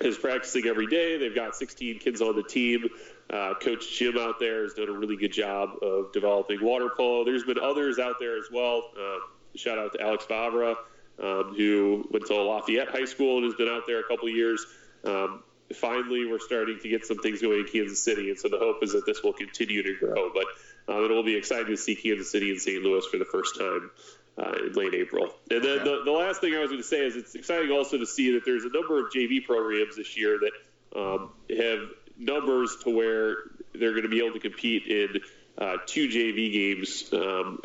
is 0.00 0.18
practicing 0.18 0.66
every 0.66 0.88
day. 0.88 1.18
They've 1.18 1.34
got 1.36 1.54
16 1.54 2.00
kids 2.00 2.20
on 2.20 2.34
the 2.34 2.42
team. 2.42 2.88
Uh, 3.30 3.54
Coach 3.54 3.96
Jim 3.96 4.18
out 4.18 4.40
there 4.40 4.64
has 4.64 4.74
done 4.74 4.88
a 4.88 4.92
really 4.92 5.16
good 5.16 5.32
job 5.32 5.76
of 5.82 6.12
developing 6.12 6.64
water 6.64 6.90
polo. 6.96 7.24
There's 7.24 7.44
been 7.44 7.60
others 7.60 8.00
out 8.00 8.16
there 8.18 8.36
as 8.38 8.46
well. 8.52 8.90
Uh, 8.98 9.18
shout 9.54 9.78
out 9.78 9.92
to 9.92 10.00
Alex 10.00 10.24
Favra 10.28 10.74
um, 11.22 11.54
who 11.56 12.06
went 12.10 12.26
to 12.26 12.34
Lafayette 12.34 12.88
High 12.88 13.04
School 13.04 13.38
and 13.38 13.44
has 13.44 13.54
been 13.54 13.68
out 13.68 13.82
there 13.86 14.00
a 14.00 14.04
couple 14.04 14.28
years. 14.28 14.64
Um, 15.04 15.42
finally, 15.74 16.26
we're 16.26 16.40
starting 16.40 16.78
to 16.80 16.88
get 16.88 17.06
some 17.06 17.18
things 17.18 17.40
going 17.40 17.60
in 17.60 17.66
Kansas 17.66 18.02
City, 18.02 18.30
and 18.30 18.38
so 18.38 18.48
the 18.48 18.58
hope 18.58 18.82
is 18.82 18.92
that 18.92 19.06
this 19.06 19.22
will 19.22 19.32
continue 19.32 19.82
to 19.82 19.96
grow. 19.98 20.30
But 20.32 20.46
uh, 20.88 21.04
it 21.04 21.10
will 21.10 21.22
be 21.22 21.36
exciting 21.36 21.68
to 21.68 21.76
see 21.76 21.94
Kansas 21.94 22.30
City 22.30 22.50
and 22.50 22.60
St. 22.60 22.82
Louis 22.82 23.04
for 23.10 23.18
the 23.18 23.24
first 23.24 23.58
time 23.58 23.90
uh, 24.38 24.52
in 24.66 24.72
late 24.72 24.94
April. 24.94 25.34
And 25.50 25.62
then 25.62 25.80
okay. 25.80 25.84
the, 25.84 26.02
the 26.04 26.12
last 26.12 26.40
thing 26.40 26.54
I 26.54 26.58
was 26.58 26.68
going 26.68 26.82
to 26.82 26.86
say 26.86 27.06
is 27.06 27.16
it's 27.16 27.34
exciting 27.34 27.70
also 27.70 27.98
to 27.98 28.06
see 28.06 28.32
that 28.34 28.44
there's 28.44 28.64
a 28.64 28.70
number 28.70 28.98
of 28.98 29.12
JV 29.12 29.44
programs 29.44 29.96
this 29.96 30.16
year 30.16 30.38
that 30.40 30.98
um, 30.98 31.30
have 31.56 31.88
numbers 32.18 32.76
to 32.84 32.90
where 32.94 33.36
they're 33.74 33.92
going 33.92 34.02
to 34.02 34.08
be 34.08 34.24
able 34.24 34.34
to 34.34 34.40
compete 34.40 34.86
in 34.86 35.20
uh, 35.58 35.76
two 35.86 36.08
JV 36.08 36.52
games 36.52 37.12
um, 37.12 37.60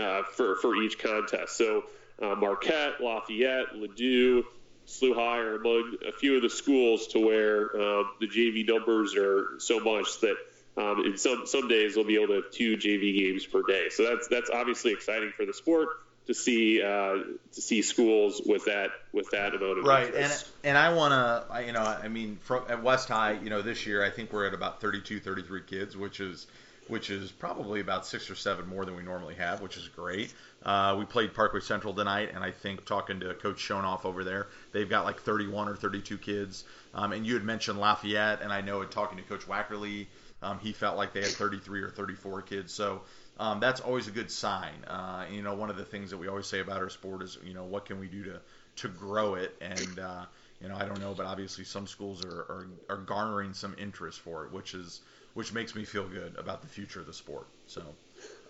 uh, 0.00 0.22
for 0.34 0.56
for 0.56 0.76
each 0.76 0.98
contest. 0.98 1.56
So 1.56 1.84
uh, 2.22 2.34
Marquette, 2.34 3.00
Lafayette, 3.00 3.74
Ladue, 3.74 4.44
SLU 4.86 5.14
High 5.14 5.38
are 5.38 5.56
among 5.56 5.96
a 6.06 6.12
few 6.12 6.36
of 6.36 6.42
the 6.42 6.50
schools 6.50 7.08
to 7.08 7.18
where 7.18 7.74
um, 7.74 8.10
the 8.20 8.26
JV 8.26 8.66
numbers 8.68 9.14
are 9.16 9.58
so 9.58 9.80
much 9.80 10.20
that 10.20 10.36
um, 10.76 11.04
in 11.06 11.16
some 11.16 11.46
some 11.46 11.68
days 11.68 11.94
they'll 11.94 12.04
be 12.04 12.16
able 12.16 12.28
to 12.28 12.42
have 12.42 12.50
two 12.50 12.76
JV 12.76 13.18
games 13.18 13.46
per 13.46 13.62
day. 13.62 13.88
So 13.90 14.04
that's 14.04 14.28
that's 14.28 14.50
obviously 14.50 14.92
exciting 14.92 15.32
for 15.36 15.46
the 15.46 15.54
sport 15.54 15.88
to 16.26 16.34
see 16.34 16.82
uh, 16.82 17.14
to 17.52 17.60
see 17.60 17.82
schools 17.82 18.42
with 18.44 18.66
that 18.66 18.90
with 19.12 19.30
that 19.30 19.54
amount 19.54 19.78
of 19.78 19.84
right. 19.84 20.06
Interest. 20.06 20.50
And 20.62 20.76
and 20.76 20.78
I 20.78 20.94
want 20.94 21.12
to 21.12 21.66
you 21.66 21.72
know 21.72 21.82
I 21.82 22.08
mean 22.08 22.38
from, 22.42 22.64
at 22.68 22.82
West 22.82 23.08
High 23.08 23.32
you 23.42 23.50
know 23.50 23.62
this 23.62 23.86
year 23.86 24.04
I 24.04 24.10
think 24.10 24.32
we're 24.32 24.46
at 24.46 24.54
about 24.54 24.80
32 24.80 25.20
33 25.20 25.62
kids, 25.62 25.96
which 25.96 26.20
is 26.20 26.46
which 26.88 27.10
is 27.10 27.30
probably 27.30 27.80
about 27.80 28.06
six 28.06 28.30
or 28.30 28.34
seven 28.34 28.66
more 28.66 28.84
than 28.84 28.96
we 28.96 29.02
normally 29.02 29.34
have, 29.34 29.60
which 29.60 29.76
is 29.76 29.88
great. 29.88 30.32
Uh, 30.62 30.96
we 30.98 31.04
played 31.04 31.34
Parkway 31.34 31.60
Central 31.60 31.94
tonight, 31.94 32.30
and 32.34 32.44
I 32.44 32.50
think 32.50 32.84
talking 32.84 33.20
to 33.20 33.34
Coach 33.34 33.56
Schoenoff 33.56 34.04
over 34.04 34.24
there, 34.24 34.48
they've 34.72 34.88
got 34.88 35.04
like 35.04 35.20
31 35.20 35.68
or 35.68 35.76
32 35.76 36.18
kids. 36.18 36.64
Um, 36.94 37.12
and 37.12 37.26
you 37.26 37.34
had 37.34 37.44
mentioned 37.44 37.78
Lafayette, 37.78 38.42
and 38.42 38.52
I 38.52 38.60
know 38.60 38.84
talking 38.84 39.18
to 39.18 39.24
Coach 39.24 39.46
Wackerly 39.46 40.06
um, 40.44 40.58
he 40.58 40.72
felt 40.72 40.96
like 40.96 41.12
they 41.12 41.22
had 41.22 41.30
33 41.30 41.80
or 41.80 41.88
34 41.88 42.42
kids. 42.42 42.72
So 42.72 43.02
um, 43.38 43.60
that's 43.60 43.80
always 43.80 44.08
a 44.08 44.10
good 44.10 44.30
sign. 44.30 44.84
Uh, 44.86 45.24
you 45.30 45.42
know, 45.42 45.54
one 45.54 45.70
of 45.70 45.76
the 45.76 45.84
things 45.84 46.10
that 46.10 46.18
we 46.18 46.28
always 46.28 46.46
say 46.46 46.60
about 46.60 46.82
our 46.82 46.90
sport 46.90 47.22
is, 47.22 47.38
you 47.44 47.54
know, 47.54 47.64
what 47.64 47.86
can 47.86 47.98
we 47.98 48.06
do 48.06 48.24
to 48.24 48.40
to 48.76 48.88
grow 48.88 49.34
it? 49.34 49.56
And 49.60 49.98
uh, 49.98 50.24
you 50.60 50.68
know, 50.68 50.76
I 50.76 50.84
don't 50.84 51.00
know, 51.00 51.14
but 51.14 51.26
obviously 51.26 51.64
some 51.64 51.86
schools 51.86 52.24
are, 52.24 52.40
are, 52.40 52.68
are 52.88 52.96
garnering 52.98 53.54
some 53.54 53.74
interest 53.78 54.20
for 54.20 54.44
it, 54.44 54.52
which 54.52 54.74
is 54.74 55.00
which 55.34 55.52
makes 55.52 55.74
me 55.74 55.84
feel 55.84 56.08
good 56.08 56.34
about 56.36 56.62
the 56.62 56.68
future 56.68 57.00
of 57.00 57.06
the 57.06 57.12
sport. 57.12 57.46
So, 57.66 57.82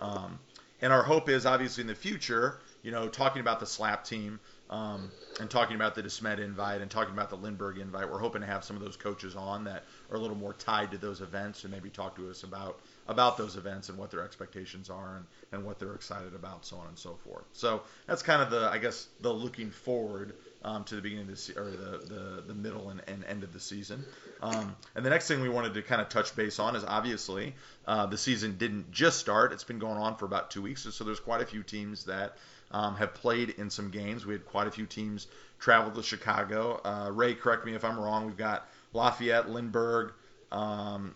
um, 0.00 0.38
and 0.81 0.93
our 0.93 1.03
hope 1.03 1.29
is 1.29 1.47
obviously 1.47 1.83
in 1.83 1.88
the 1.88 1.95
future, 1.95 2.61
you 2.83 2.91
know, 2.91 3.09
talking 3.09 3.41
about 3.41 3.59
the 3.61 3.67
SLAP 3.67 4.05
team 4.05 4.38
um, 4.71 5.11
and 5.41 5.49
talking 5.49 5.76
about 5.76 5.95
the 5.95 6.03
DeSmet 6.03 6.38
invite 6.38 6.81
and 6.81 6.91
talking 6.91 7.14
about 7.14 7.31
the 7.31 7.37
Lindbergh 7.37 7.79
invite, 7.79 8.11
we're 8.11 8.19
hoping 8.19 8.41
to 8.41 8.47
have 8.47 8.64
some 8.64 8.76
of 8.76 8.83
those 8.83 8.97
coaches 8.97 9.37
on 9.37 9.64
that 9.64 9.85
are 10.11 10.17
a 10.17 10.19
little 10.19 10.37
more 10.37 10.53
tied 10.53 10.91
to 10.91 10.99
those 10.99 11.21
events 11.21 11.64
and 11.64 11.73
maybe 11.73 11.91
talk 11.91 12.17
to 12.17 12.29
us 12.31 12.43
about 12.43 12.81
about 13.07 13.37
those 13.37 13.57
events 13.57 13.91
and 13.91 13.99
what 13.99 14.11
their 14.11 14.23
expectations 14.23 14.88
are 14.88 15.17
and, 15.17 15.26
and 15.53 15.64
what 15.64 15.79
they're 15.79 15.95
excited 15.95 16.35
about, 16.35 16.64
so 16.64 16.76
on 16.76 16.88
and 16.88 16.99
so 16.99 17.17
forth. 17.25 17.45
So 17.53 17.83
that's 18.07 18.23
kind 18.23 18.43
of 18.43 18.50
the, 18.50 18.69
I 18.71 18.79
guess, 18.79 19.09
the 19.21 19.33
looking 19.33 19.71
forward 19.71 20.35
um, 20.64 20.83
to 20.85 20.97
the 20.97 21.02
beginning 21.02 21.26
of 21.26 21.30
the 21.30 21.37
se- 21.37 21.54
or 21.56 21.71
the, 21.71 21.99
the, 22.06 22.44
the 22.47 22.54
middle 22.54 22.88
and, 22.88 23.02
and 23.06 23.25
end 23.25 23.44
of 23.44 23.52
the 23.52 23.61
season. 23.61 24.04
Um, 24.42 24.75
and 24.94 25.04
the 25.04 25.11
next 25.11 25.28
thing 25.28 25.42
we 25.42 25.49
wanted 25.49 25.75
to 25.75 25.83
kind 25.83 26.00
of 26.00 26.09
touch 26.09 26.35
base 26.35 26.59
on 26.59 26.75
is 26.75 26.85
obviously 26.85 27.54
uh, 27.87 28.06
the 28.06 28.18
season 28.18 28.56
didn't 28.56 28.90
just 28.90 29.18
start; 29.18 29.52
it's 29.52 29.64
been 29.64 29.78
going 29.78 29.99
on 29.99 30.16
for 30.16 30.25
about 30.25 30.50
two 30.50 30.62
weeks. 30.62 30.83
So 30.90 31.04
there's 31.04 31.21
quite 31.21 31.42
a 31.42 31.47
few 31.47 31.62
teams 31.62 32.04
that 32.04 32.37
um, 32.71 32.97
have 32.97 33.14
played 33.14 33.50
in 33.50 33.71
some 33.71 33.90
games. 33.90 34.26
We 34.26 34.33
had 34.33 34.47
quite 34.47 34.66
a 34.66 34.71
few 34.71 34.87
teams 34.87 35.26
travel 35.59 35.92
to 35.92 36.02
Chicago. 36.02 36.80
Uh, 36.85 37.11
Ray, 37.12 37.35
correct 37.35 37.64
me 37.64 37.75
if 37.75 37.85
I'm 37.85 37.99
wrong. 37.99 38.26
We've 38.26 38.37
got 38.37 38.68
Lafayette, 38.92 39.50
Lindbergh, 39.50 40.12
um, 40.50 41.14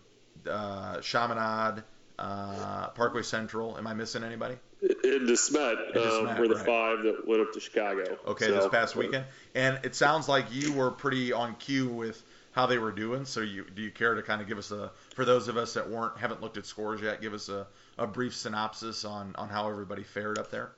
uh, 0.49 1.01
Chaminade, 1.01 1.83
uh, 2.19 2.89
Parkway 2.89 3.23
Central. 3.23 3.79
Am 3.79 3.87
I 3.87 3.95
missing 3.95 4.25
anybody? 4.25 4.57
In 4.81 5.27
DeSmet, 5.27 5.97
um, 5.97 6.39
were 6.39 6.47
the 6.47 6.55
right. 6.55 6.67
five 6.67 7.03
that 7.03 7.27
went 7.27 7.41
up 7.41 7.53
to 7.53 7.61
Chicago. 7.61 8.17
Okay, 8.29 8.47
so, 8.47 8.55
this 8.55 8.69
past 8.69 8.95
weekend, 8.95 9.25
and 9.55 9.81
it 9.83 9.97
sounds 9.97 10.29
like 10.29 10.47
you 10.53 10.73
were 10.73 10.93
pretty 10.93 11.33
on 11.33 11.57
cue 11.57 11.89
with 11.89 12.23
how 12.53 12.67
they 12.67 12.79
were 12.79 12.93
doing. 12.93 13.25
So, 13.25 13.41
you 13.41 13.65
do 13.75 13.83
you 13.83 13.91
care 13.91 14.15
to 14.15 14.23
kind 14.23 14.41
of 14.41 14.47
give 14.47 14.57
us 14.57 14.71
a, 14.71 14.93
for 15.17 15.25
those 15.25 15.49
of 15.49 15.57
us 15.57 15.75
that 15.75 15.91
weren't 15.91 16.17
haven't 16.19 16.43
looked 16.43 16.59
at 16.59 16.67
scores 16.67 17.01
yet, 17.01 17.21
give 17.21 17.35
us 17.35 17.49
a, 17.49 17.67
a 17.99 18.07
brief 18.07 18.37
synopsis 18.37 19.05
on 19.05 19.35
on 19.37 19.49
how 19.49 19.69
everybody 19.69 20.05
fared 20.05 20.39
up 20.39 20.53
there? 20.53 20.71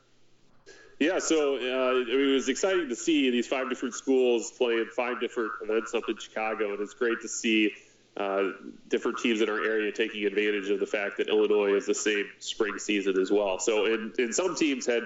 Yeah, 0.99 1.19
so 1.19 1.57
uh, 1.57 1.90
I 1.90 2.04
mean, 2.04 2.30
it 2.30 2.35
was 2.35 2.49
exciting 2.49 2.88
to 2.88 2.97
see 2.97 3.30
these 3.30 3.47
five 3.47 3.69
different 3.69 3.95
schools 3.95 4.50
playing 4.50 4.87
five 4.97 5.21
different 5.21 5.52
events 5.62 5.92
up 5.95 6.04
in 6.09 6.16
Chicago, 6.16 6.73
and 6.73 6.80
it's 6.80 6.95
great 6.95 7.21
to 7.21 7.28
see 7.28 7.73
uh, 8.20 8.52
different 8.88 9.18
teams 9.18 9.40
in 9.40 9.48
our 9.48 9.64
area 9.64 9.90
taking 9.92 10.26
advantage 10.26 10.68
of 10.68 10.78
the 10.78 10.86
fact 10.86 11.16
that 11.16 11.28
Illinois 11.28 11.74
is 11.74 11.86
the 11.86 11.94
same 11.94 12.26
spring 12.38 12.78
season 12.78 13.18
as 13.18 13.30
well. 13.30 13.58
So, 13.58 13.86
and, 13.86 14.12
and 14.18 14.34
some 14.34 14.56
teams 14.56 14.84
had 14.84 15.04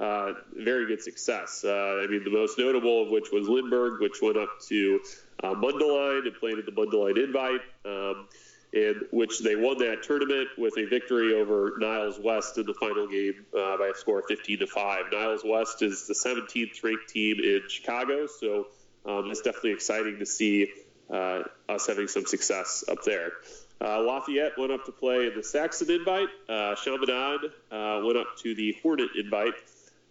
uh, 0.00 0.32
very 0.52 0.86
good 0.86 1.00
success. 1.00 1.64
Uh, 1.64 2.02
I 2.02 2.08
mean, 2.08 2.24
the 2.24 2.30
most 2.30 2.58
notable 2.58 3.04
of 3.04 3.10
which 3.10 3.28
was 3.32 3.48
Lindbergh, 3.48 4.00
which 4.00 4.20
went 4.20 4.36
up 4.36 4.48
to 4.68 5.00
uh, 5.44 5.52
and 5.52 6.34
played 6.40 6.58
at 6.58 6.66
the 6.66 6.72
Mundelein 6.72 7.22
Invite, 7.22 7.60
um, 7.84 8.26
in 8.72 9.02
which 9.12 9.38
they 9.40 9.54
won 9.54 9.78
that 9.78 10.02
tournament 10.02 10.48
with 10.58 10.76
a 10.76 10.86
victory 10.86 11.34
over 11.34 11.74
Niles 11.78 12.18
West 12.18 12.58
in 12.58 12.66
the 12.66 12.74
final 12.74 13.06
game 13.06 13.46
uh, 13.56 13.76
by 13.76 13.92
a 13.94 13.96
score 13.96 14.18
of 14.18 14.24
15 14.26 14.58
to 14.58 14.66
five. 14.66 15.04
Niles 15.12 15.42
West 15.44 15.82
is 15.82 16.08
the 16.08 16.14
17th 16.14 16.82
ranked 16.82 17.08
team 17.10 17.36
in 17.38 17.62
Chicago, 17.68 18.26
so 18.26 18.66
um, 19.06 19.30
it's 19.30 19.42
definitely 19.42 19.72
exciting 19.72 20.18
to 20.18 20.26
see 20.26 20.66
uh, 21.10 21.42
us 21.68 21.86
having 21.86 22.08
some 22.08 22.26
success 22.26 22.84
up 22.88 23.02
there. 23.04 23.32
Uh, 23.80 24.00
Lafayette 24.02 24.58
went 24.58 24.72
up 24.72 24.84
to 24.86 24.92
play 24.92 25.26
in 25.26 25.34
the 25.36 25.42
Saxon 25.42 25.90
invite. 25.90 26.28
Uh, 26.48 26.74
Chaminade 26.76 27.40
uh, 27.70 28.00
went 28.04 28.16
up 28.16 28.36
to 28.38 28.54
the 28.54 28.74
Hornet 28.82 29.10
invite. 29.16 29.54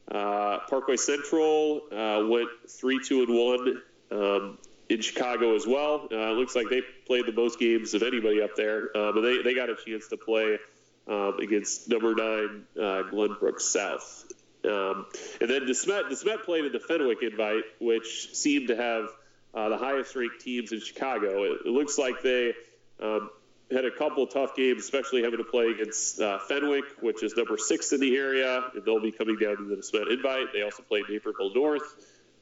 Uh, 0.09 0.59
Parkway 0.69 0.97
Central 0.97 1.81
uh, 1.91 2.27
went 2.27 2.49
three, 2.67 2.99
two, 3.03 3.23
and 3.23 3.35
one 3.35 3.81
um, 4.11 4.57
in 4.87 5.01
Chicago 5.01 5.55
as 5.55 5.65
well. 5.65 6.07
It 6.11 6.37
looks 6.37 6.55
like 6.55 6.69
they 6.69 6.83
played 7.07 7.25
the 7.25 7.31
most 7.31 7.59
games 7.59 7.95
of 7.95 8.03
anybody 8.03 8.41
up 8.41 8.55
there, 8.55 8.89
and 8.93 9.25
they, 9.25 9.41
they 9.41 9.55
got 9.55 9.69
a 9.69 9.75
chance 9.75 10.07
to 10.09 10.17
play 10.17 10.59
um, 11.07 11.39
against 11.39 11.89
number 11.89 12.13
nine 12.15 12.65
uh, 12.77 13.03
Glenbrook 13.09 13.59
South. 13.59 14.25
Um, 14.63 15.05
and 15.39 15.49
then 15.49 15.61
DeSmet, 15.61 16.09
DeSmet 16.09 16.43
played 16.43 16.65
in 16.65 16.71
the 16.71 16.79
Fenwick 16.79 17.19
invite, 17.21 17.63
which 17.79 18.33
seemed 18.33 18.69
to 18.69 18.75
have 18.75 19.09
uh, 19.55 19.69
the 19.69 19.77
highest 19.77 20.15
ranked 20.15 20.41
teams 20.41 20.71
in 20.71 20.81
Chicago. 20.81 21.43
It, 21.43 21.61
it 21.65 21.69
looks 21.69 21.97
like 21.97 22.21
they 22.21 22.53
um, 23.01 23.29
had 23.71 23.85
a 23.85 23.91
couple 23.91 24.27
tough 24.27 24.55
games, 24.55 24.83
especially 24.83 25.23
having 25.23 25.37
to 25.37 25.45
play 25.45 25.67
against 25.67 26.19
uh, 26.19 26.39
Fenwick, 26.39 26.83
which 27.01 27.23
is 27.23 27.35
number 27.35 27.57
six 27.57 27.91
in 27.93 27.99
the 27.99 28.15
area, 28.15 28.69
and 28.73 28.83
they'll 28.85 29.01
be 29.01 29.11
coming 29.11 29.37
down 29.37 29.57
to 29.57 29.63
the 29.63 29.75
DeSmet 29.77 30.11
Invite. 30.11 30.53
They 30.53 30.61
also 30.61 30.83
played 30.83 31.05
Naperville 31.09 31.53
North, 31.53 31.83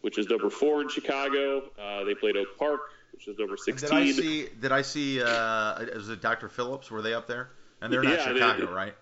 which 0.02 0.18
is 0.18 0.28
number 0.28 0.50
four 0.50 0.82
in 0.82 0.90
Chicago. 0.90 1.70
Uh, 1.80 2.04
they 2.04 2.16
played 2.16 2.36
Oak 2.36 2.58
Park, 2.58 2.82
which 3.14 3.28
is 3.28 3.38
number 3.38 3.58
16. 3.58 3.90
Did 3.90 3.98
I 3.98 4.12
see? 4.12 4.48
Did 4.60 4.72
I 4.72 4.82
see? 4.82 5.22
Uh, 5.22 5.86
was 5.96 6.10
it 6.10 6.22
Dr. 6.22 6.50
Phillips? 6.50 6.90
Were 6.90 7.02
they 7.02 7.14
up 7.14 7.28
there? 7.28 7.50
And 7.82 7.92
they're 7.92 8.02
not 8.02 8.18
yeah, 8.18 8.34
Chicago, 8.34 8.66
they, 8.66 8.72
right? 8.72 8.96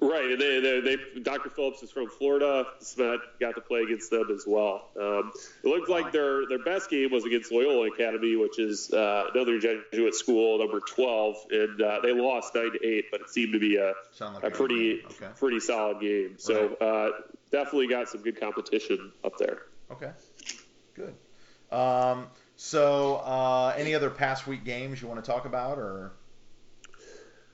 Right, 0.00 0.30
and 0.30 0.40
they, 0.40 0.60
they, 0.60 0.80
they, 0.80 1.20
Dr. 1.20 1.50
Phillips 1.50 1.82
is 1.82 1.90
from 1.90 2.08
Florida. 2.08 2.66
Smet 2.80 3.18
got 3.40 3.54
to 3.56 3.60
play 3.60 3.80
against 3.80 4.10
them 4.10 4.30
as 4.32 4.44
well. 4.46 4.88
Um, 4.98 5.32
it 5.62 5.68
looked 5.68 5.90
like 5.90 6.12
their 6.12 6.46
their 6.48 6.62
best 6.62 6.88
game 6.88 7.10
was 7.10 7.24
against 7.24 7.52
Loyola 7.52 7.88
Academy, 7.88 8.36
which 8.36 8.58
is 8.58 8.90
uh, 8.92 9.26
another 9.34 9.58
Jesuit 9.58 10.14
school, 10.14 10.58
number 10.58 10.80
12, 10.80 11.36
and 11.50 11.82
uh, 11.82 12.00
they 12.02 12.12
lost 12.12 12.54
nine 12.54 12.72
to 12.72 12.86
eight, 12.86 13.06
but 13.10 13.20
it 13.20 13.30
seemed 13.30 13.52
to 13.52 13.58
be 13.58 13.76
a, 13.76 13.92
like 14.20 14.44
a 14.44 14.50
pretty 14.50 15.02
okay. 15.04 15.28
pretty 15.36 15.60
solid 15.60 16.00
game. 16.00 16.36
So 16.38 16.76
right. 16.80 16.82
uh, 16.82 17.10
definitely 17.50 17.88
got 17.88 18.08
some 18.08 18.22
good 18.22 18.40
competition 18.40 19.12
up 19.24 19.36
there. 19.38 19.62
Okay, 19.90 20.10
good. 20.94 21.14
Um, 21.70 22.28
so 22.56 23.16
uh, 23.16 23.74
any 23.76 23.94
other 23.94 24.10
past 24.10 24.46
week 24.46 24.64
games 24.64 25.02
you 25.02 25.08
want 25.08 25.22
to 25.22 25.30
talk 25.30 25.44
about, 25.44 25.78
or? 25.78 26.12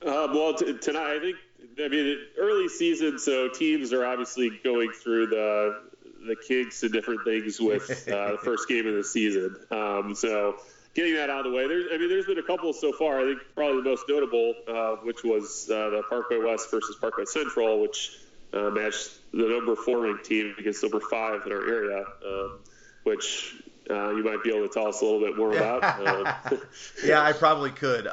Uh, 0.05 0.29
well, 0.33 0.55
t- 0.55 0.76
tonight 0.79 1.17
I 1.17 1.21
think 1.21 1.37
I 1.79 1.88
mean, 1.88 2.19
early 2.38 2.69
season, 2.69 3.19
so 3.19 3.49
teams 3.49 3.93
are 3.93 4.05
obviously 4.05 4.50
going 4.62 4.93
through 4.93 5.29
the 5.29 5.81
the 6.26 6.37
kinks 6.37 6.83
and 6.83 6.93
different 6.93 7.25
things 7.25 7.61
with 7.61 7.91
uh, 8.09 8.33
the 8.33 8.38
first 8.38 8.69
game 8.69 8.87
of 8.87 8.95
the 8.95 9.05
season. 9.05 9.57
Um, 9.71 10.14
so 10.14 10.57
getting 10.95 11.14
that 11.14 11.31
out 11.31 11.47
of 11.47 11.52
the 11.52 11.57
way, 11.57 11.67
there's 11.67 11.87
I 11.93 11.99
mean, 11.99 12.09
there's 12.09 12.26
been 12.26 12.38
a 12.38 12.43
couple 12.43 12.73
so 12.73 12.93
far. 12.93 13.21
I 13.21 13.25
think 13.25 13.41
probably 13.55 13.83
the 13.83 13.88
most 13.88 14.05
notable, 14.09 14.55
uh, 14.69 14.97
which 15.02 15.25
was 15.25 15.69
uh, 15.71 15.91
the 15.91 16.02
Parkway 16.09 16.38
West 16.38 16.71
versus 16.71 16.97
Parkway 17.00 17.25
Central, 17.25 17.81
which 17.81 18.19
uh, 18.52 18.71
matched 18.71 19.11
the 19.33 19.49
number 19.49 19.76
four 19.76 20.00
ranked 20.00 20.25
team 20.25 20.55
against 20.59 20.83
number 20.83 21.00
five 21.00 21.47
in 21.47 21.52
our 21.52 21.67
area, 21.69 22.05
um, 22.26 22.59
which. 23.05 23.55
Uh, 23.91 24.11
you 24.11 24.23
might 24.23 24.41
be 24.45 24.50
able 24.50 24.67
to 24.67 24.73
tell 24.73 24.87
us 24.87 25.02
a 25.02 25.05
little 25.05 25.19
bit 25.19 25.37
more 25.37 25.52
about. 25.52 25.83
Um, 26.52 26.61
yeah, 27.05 27.21
I 27.21 27.33
probably 27.33 27.73
could. 27.73 28.07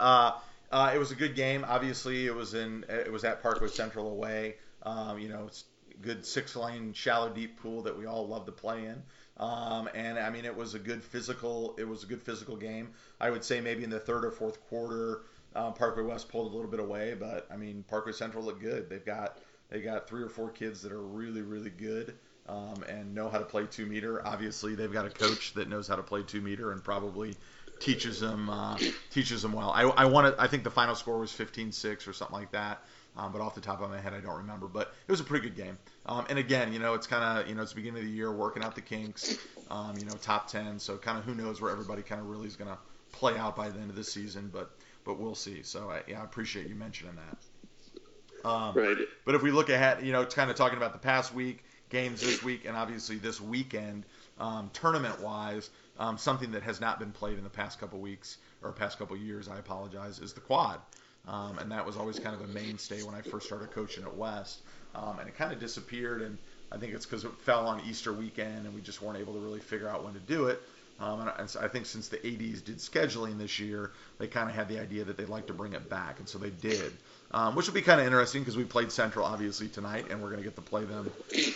Uh, 0.72 0.92
it 0.94 0.98
was 0.98 1.12
a 1.12 1.16
good 1.16 1.36
game. 1.36 1.66
Obviously, 1.68 2.28
it 2.28 2.36
was 2.36 2.54
in 2.54 2.86
it 2.90 3.12
was 3.12 3.24
at 3.24 3.42
Parkway 3.42 3.68
Central 3.68 4.12
away. 4.12 4.56
Um, 4.84 5.20
you 5.20 5.30
know, 5.30 5.46
it's 5.48 5.66
good 6.02 6.26
six 6.26 6.56
lane 6.56 6.94
shallow 6.94 7.30
deep 7.30 7.60
pool 7.60 7.82
that 7.84 7.98
we 7.98 8.06
all 8.06 8.28
love 8.28 8.46
to 8.46 8.52
play 8.52 8.86
in. 8.86 9.02
Um, 9.38 9.90
and 9.96 10.20
I 10.20 10.30
mean, 10.30 10.46
it 10.46 10.56
was 10.56 10.74
a 10.74 10.80
good 10.80 11.04
physical. 11.04 11.76
It 11.78 11.88
was 11.88 12.04
a 12.04 12.06
good 12.06 12.22
physical 12.22 12.56
game. 12.56 12.90
I 13.20 13.30
would 13.30 13.44
say 13.44 13.62
maybe 13.62 13.84
in 13.84 13.90
the 13.90 14.00
third 14.00 14.26
or 14.26 14.32
fourth 14.32 14.62
quarter, 14.68 15.22
uh, 15.56 15.72
Parkway 15.72 16.04
West 16.04 16.30
pulled 16.30 16.52
a 16.52 16.56
little 16.56 16.70
bit 16.70 16.80
away, 16.80 17.16
but 17.20 17.48
I 17.52 17.58
mean, 17.58 17.84
Parkway 17.88 18.12
Central 18.12 18.44
looked 18.44 18.62
good. 18.62 18.90
They've 18.90 19.06
got 19.06 19.40
they 19.70 19.82
got 19.82 20.08
three 20.08 20.22
or 20.22 20.30
four 20.30 20.50
kids 20.50 20.82
that 20.82 20.92
are 20.92 21.02
really 21.02 21.42
really 21.42 21.72
good. 21.72 22.16
Um, 22.48 22.84
and 22.90 23.14
know 23.14 23.30
how 23.30 23.38
to 23.38 23.46
play 23.46 23.68
two 23.68 23.86
meter. 23.86 24.26
Obviously, 24.26 24.74
they've 24.74 24.92
got 24.92 25.06
a 25.06 25.12
coach 25.12 25.54
that 25.54 25.70
knows 25.70 25.88
how 25.88 25.96
to 25.96 26.02
play 26.02 26.24
two 26.24 26.42
meter 26.42 26.72
and 26.72 26.84
probably 26.84 27.36
teaches 27.80 28.20
them 28.20 28.50
uh, 28.50 28.78
teaches 29.10 29.42
them 29.42 29.54
well. 29.54 29.72
I, 29.72 29.84
I 29.84 30.08
to. 30.08 30.36
I 30.38 30.48
think 30.48 30.64
the 30.64 30.72
final 30.72 30.96
score 30.96 31.20
was 31.20 31.32
15-6 31.32 32.08
or 32.08 32.14
something 32.14 32.38
like 32.38 32.52
that. 32.52 32.84
Um, 33.18 33.32
but 33.32 33.42
off 33.42 33.56
the 33.56 33.62
top 33.62 33.82
of 33.82 33.90
my 33.90 34.00
head, 34.00 34.14
I 34.14 34.20
don't 34.20 34.38
remember. 34.38 34.68
But 34.68 34.94
it 35.08 35.12
was 35.12 35.20
a 35.20 35.24
pretty 35.24 35.50
good 35.50 35.58
game. 35.58 35.78
Um, 36.06 36.26
and 36.30 36.40
again, 36.40 36.72
you 36.72 36.80
know, 36.80 36.94
it's 36.94 37.08
kind 37.08 37.40
of 37.40 37.48
you 37.48 37.56
know 37.56 37.64
it's 37.64 37.72
the 37.72 37.76
beginning 37.76 38.04
of 38.04 38.06
the 38.06 38.14
year, 38.14 38.32
working 38.32 38.64
out 38.64 38.76
the 38.76 38.82
kinks. 38.82 39.38
Um, 39.70 39.96
you 39.98 40.06
know, 40.06 40.14
top 40.22 40.48
ten. 40.48 40.80
So 40.80 40.98
kind 40.98 41.18
of 41.18 41.26
who 41.26 41.36
knows 41.36 41.60
where 41.60 41.72
everybody 41.72 42.02
kind 42.02 42.22
of 42.22 42.28
really 42.28 42.48
is 42.48 42.56
going 42.56 42.70
to 42.70 42.78
play 43.12 43.38
out 43.38 43.56
by 43.56 43.70
the 43.70 43.80
end 43.80 43.90
of 43.90 43.96
the 43.96 44.04
season. 44.04 44.50
But 44.54 44.72
but 45.04 45.20
we'll 45.20 45.36
see. 45.36 45.64
So 45.64 45.90
I, 45.90 46.02
yeah, 46.08 46.22
I 46.22 46.24
appreciate 46.24 46.68
you 46.68 46.76
mentioning 46.76 47.16
that. 47.16 48.48
Um, 48.48 48.74
right. 48.76 48.98
But 49.26 49.36
if 49.36 49.42
we 49.42 49.52
look 49.52 49.70
ahead, 49.70 50.06
you 50.06 50.12
know, 50.12 50.22
it's 50.22 50.36
kind 50.36 50.50
of 50.50 50.56
talking 50.56 50.78
about 50.78 50.94
the 50.94 51.00
past 51.00 51.34
week, 51.34 51.64
games 51.90 52.22
this 52.22 52.42
week, 52.44 52.66
and 52.66 52.76
obviously 52.76 53.18
this 53.18 53.42
weekend, 53.42 54.06
um, 54.40 54.70
tournament 54.74 55.20
wise. 55.22 55.70
Um, 56.00 56.18
something 56.18 56.52
that 56.54 56.64
has 56.64 56.80
not 56.80 56.98
been 56.98 57.12
played 57.12 57.38
in 57.38 57.44
the 57.44 57.50
past 57.50 57.80
couple 57.80 58.00
weeks 58.00 58.38
or 58.64 58.72
past 58.72 58.98
couple 58.98 59.18
years, 59.18 59.50
I 59.50 59.60
apologize, 59.60 60.20
is 60.20 60.34
the 60.34 60.40
quad. 60.40 60.80
Um, 61.28 61.60
and 61.60 61.72
that 61.72 61.86
was 61.86 61.98
always 61.98 62.18
kind 62.20 62.34
of 62.34 62.42
a 62.42 62.48
mainstay 62.48 63.04
when 63.04 63.14
I 63.14 63.22
first 63.22 63.46
started 63.46 63.72
coaching 63.72 64.04
at 64.04 64.16
West. 64.16 64.62
Um, 64.96 65.20
and 65.20 65.28
it 65.28 65.36
kind 65.36 65.52
of 65.54 65.60
disappeared, 65.60 66.22
and 66.22 66.38
I 66.72 66.78
think 66.78 66.94
it's 66.94 67.06
because 67.06 67.26
it 67.26 67.32
fell 67.42 67.68
on 67.68 67.82
Easter 67.88 68.14
weekend, 68.14 68.66
and 68.66 68.74
we 68.74 68.82
just 68.82 69.02
weren't 69.02 69.20
able 69.20 69.34
to 69.34 69.40
really 69.40 69.60
figure 69.60 69.88
out 69.88 70.04
when 70.04 70.14
to 70.14 70.20
do 70.20 70.48
it. 70.48 70.62
Um, 71.00 71.22
and, 71.22 71.58
I 71.62 71.68
think 71.68 71.86
since 71.86 72.10
the 72.10 72.18
ADs 72.18 72.62
did 72.62 72.78
scheduling 72.78 73.38
this 73.38 73.58
year, 73.58 73.92
they 74.18 74.28
kind 74.28 74.50
of 74.50 74.56
had 74.56 74.68
the 74.68 74.80
idea 74.80 75.06
that 75.06 75.16
they'd 75.16 75.30
like 75.30 75.48
to 75.48 75.54
bring 75.54 75.74
it 75.74 75.90
back, 75.90 76.20
and 76.20 76.28
so 76.28 76.38
they 76.38 76.50
did, 76.50 76.92
um, 77.32 77.56
which 77.56 77.68
will 77.68 77.74
be 77.74 77.82
kind 77.82 78.02
of 78.02 78.06
interesting 78.06 78.42
because 78.42 78.58
we 78.58 78.66
played 78.66 78.92
Central 78.92 79.26
obviously 79.26 79.70
tonight, 79.70 80.08
and 80.10 80.22
we're 80.22 80.30
going 80.30 80.42
to 80.42 80.44
get 80.44 80.56
to 80.56 80.62
play 80.62 80.84
them 80.84 81.10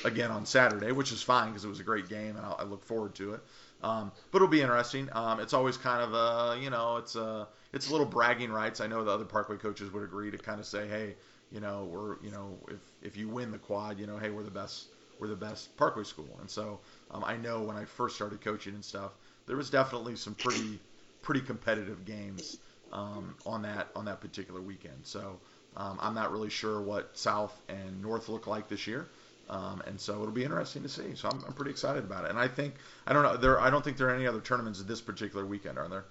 again 0.06 0.32
on 0.32 0.46
Saturday, 0.46 0.94
which 0.94 1.12
is 1.12 1.22
fine 1.22 1.50
because 1.50 1.66
it 1.66 1.68
was 1.68 1.82
a 1.82 1.84
great 1.84 2.08
game, 2.08 2.38
and 2.38 2.46
I'll, 2.46 2.56
I 2.58 2.64
look 2.64 2.86
forward 2.86 3.16
to 3.16 3.34
it. 3.34 3.42
Um, 3.84 4.12
but 4.32 4.38
it'll 4.38 4.48
be 4.48 4.62
interesting. 4.62 5.10
Um, 5.12 5.40
it's 5.40 5.54
always 5.54 5.78
kind 5.78 6.02
of 6.02 6.14
a, 6.14 6.60
you 6.62 6.70
know, 6.70 6.98
it's 6.98 7.16
a, 7.16 7.48
it's 7.74 7.90
a 7.90 7.92
little 7.92 8.06
bragging 8.06 8.52
rights. 8.52 8.80
I 8.82 8.88
know 8.88 9.04
the 9.04 9.12
other 9.12 9.26
Parkway 9.26 9.58
coaches 9.58 9.92
would 9.92 10.04
agree 10.04 10.32
to 10.32 10.38
kind 10.38 10.60
of 10.60 10.66
say, 10.66 10.88
hey, 10.88 11.16
you 11.52 11.60
know, 11.60 11.86
we're, 11.92 12.18
you 12.24 12.32
know, 12.32 12.58
if 12.70 12.80
if 13.02 13.18
you 13.18 13.30
win 13.30 13.52
the 13.52 13.60
quad, 13.60 14.00
you 14.00 14.08
know, 14.08 14.18
hey, 14.18 14.30
we're 14.30 14.44
the 14.44 14.52
best, 14.52 14.88
we're 15.20 15.28
the 15.28 15.36
best 15.36 15.76
Parkway 15.78 16.04
school. 16.04 16.38
And 16.40 16.50
so 16.50 16.80
um, 17.12 17.24
I 17.26 17.38
know 17.38 17.62
when 17.62 17.78
I 17.78 17.86
first 17.86 18.16
started 18.16 18.42
coaching 18.42 18.74
and 18.74 18.84
stuff, 18.84 19.12
there 19.46 19.58
was 19.58 19.70
definitely 19.70 20.16
some 20.16 20.34
pretty, 20.36 20.80
pretty 21.22 21.42
competitive 21.42 22.06
games 22.06 22.58
um, 22.92 23.36
on 23.46 23.62
that 23.64 23.90
on 23.96 24.06
that 24.06 24.22
particular 24.22 24.62
weekend. 24.62 25.06
So 25.06 25.40
um, 25.76 26.00
I'm 26.02 26.14
not 26.14 26.32
really 26.32 26.50
sure 26.50 26.82
what 26.82 27.18
South 27.18 27.62
and 27.70 28.02
North 28.02 28.30
look 28.30 28.48
like 28.48 28.68
this 28.68 28.88
year. 28.88 29.10
Um, 29.50 29.82
and 29.86 30.00
so 30.00 30.14
it'll 30.14 30.32
be 30.32 30.44
interesting 30.44 30.84
to 30.84 30.90
see. 30.90 31.16
So 31.16 31.30
I'm, 31.30 31.44
I'm 31.46 31.54
pretty 31.54 31.72
excited 31.72 32.04
about 32.04 32.26
it. 32.26 32.32
And 32.32 32.40
I 32.40 32.48
think 32.48 32.76
I 33.06 33.14
don't 33.14 33.24
know 33.24 33.38
there 33.38 33.60
I 33.60 33.70
don't 33.70 33.84
think 33.84 33.98
there 33.98 34.10
are 34.10 34.16
any 34.16 34.28
other 34.28 34.40
tournaments 34.40 34.82
this 34.84 35.02
particular 35.02 35.46
weekend, 35.46 35.78
are 35.78 35.88
there? 35.88 36.06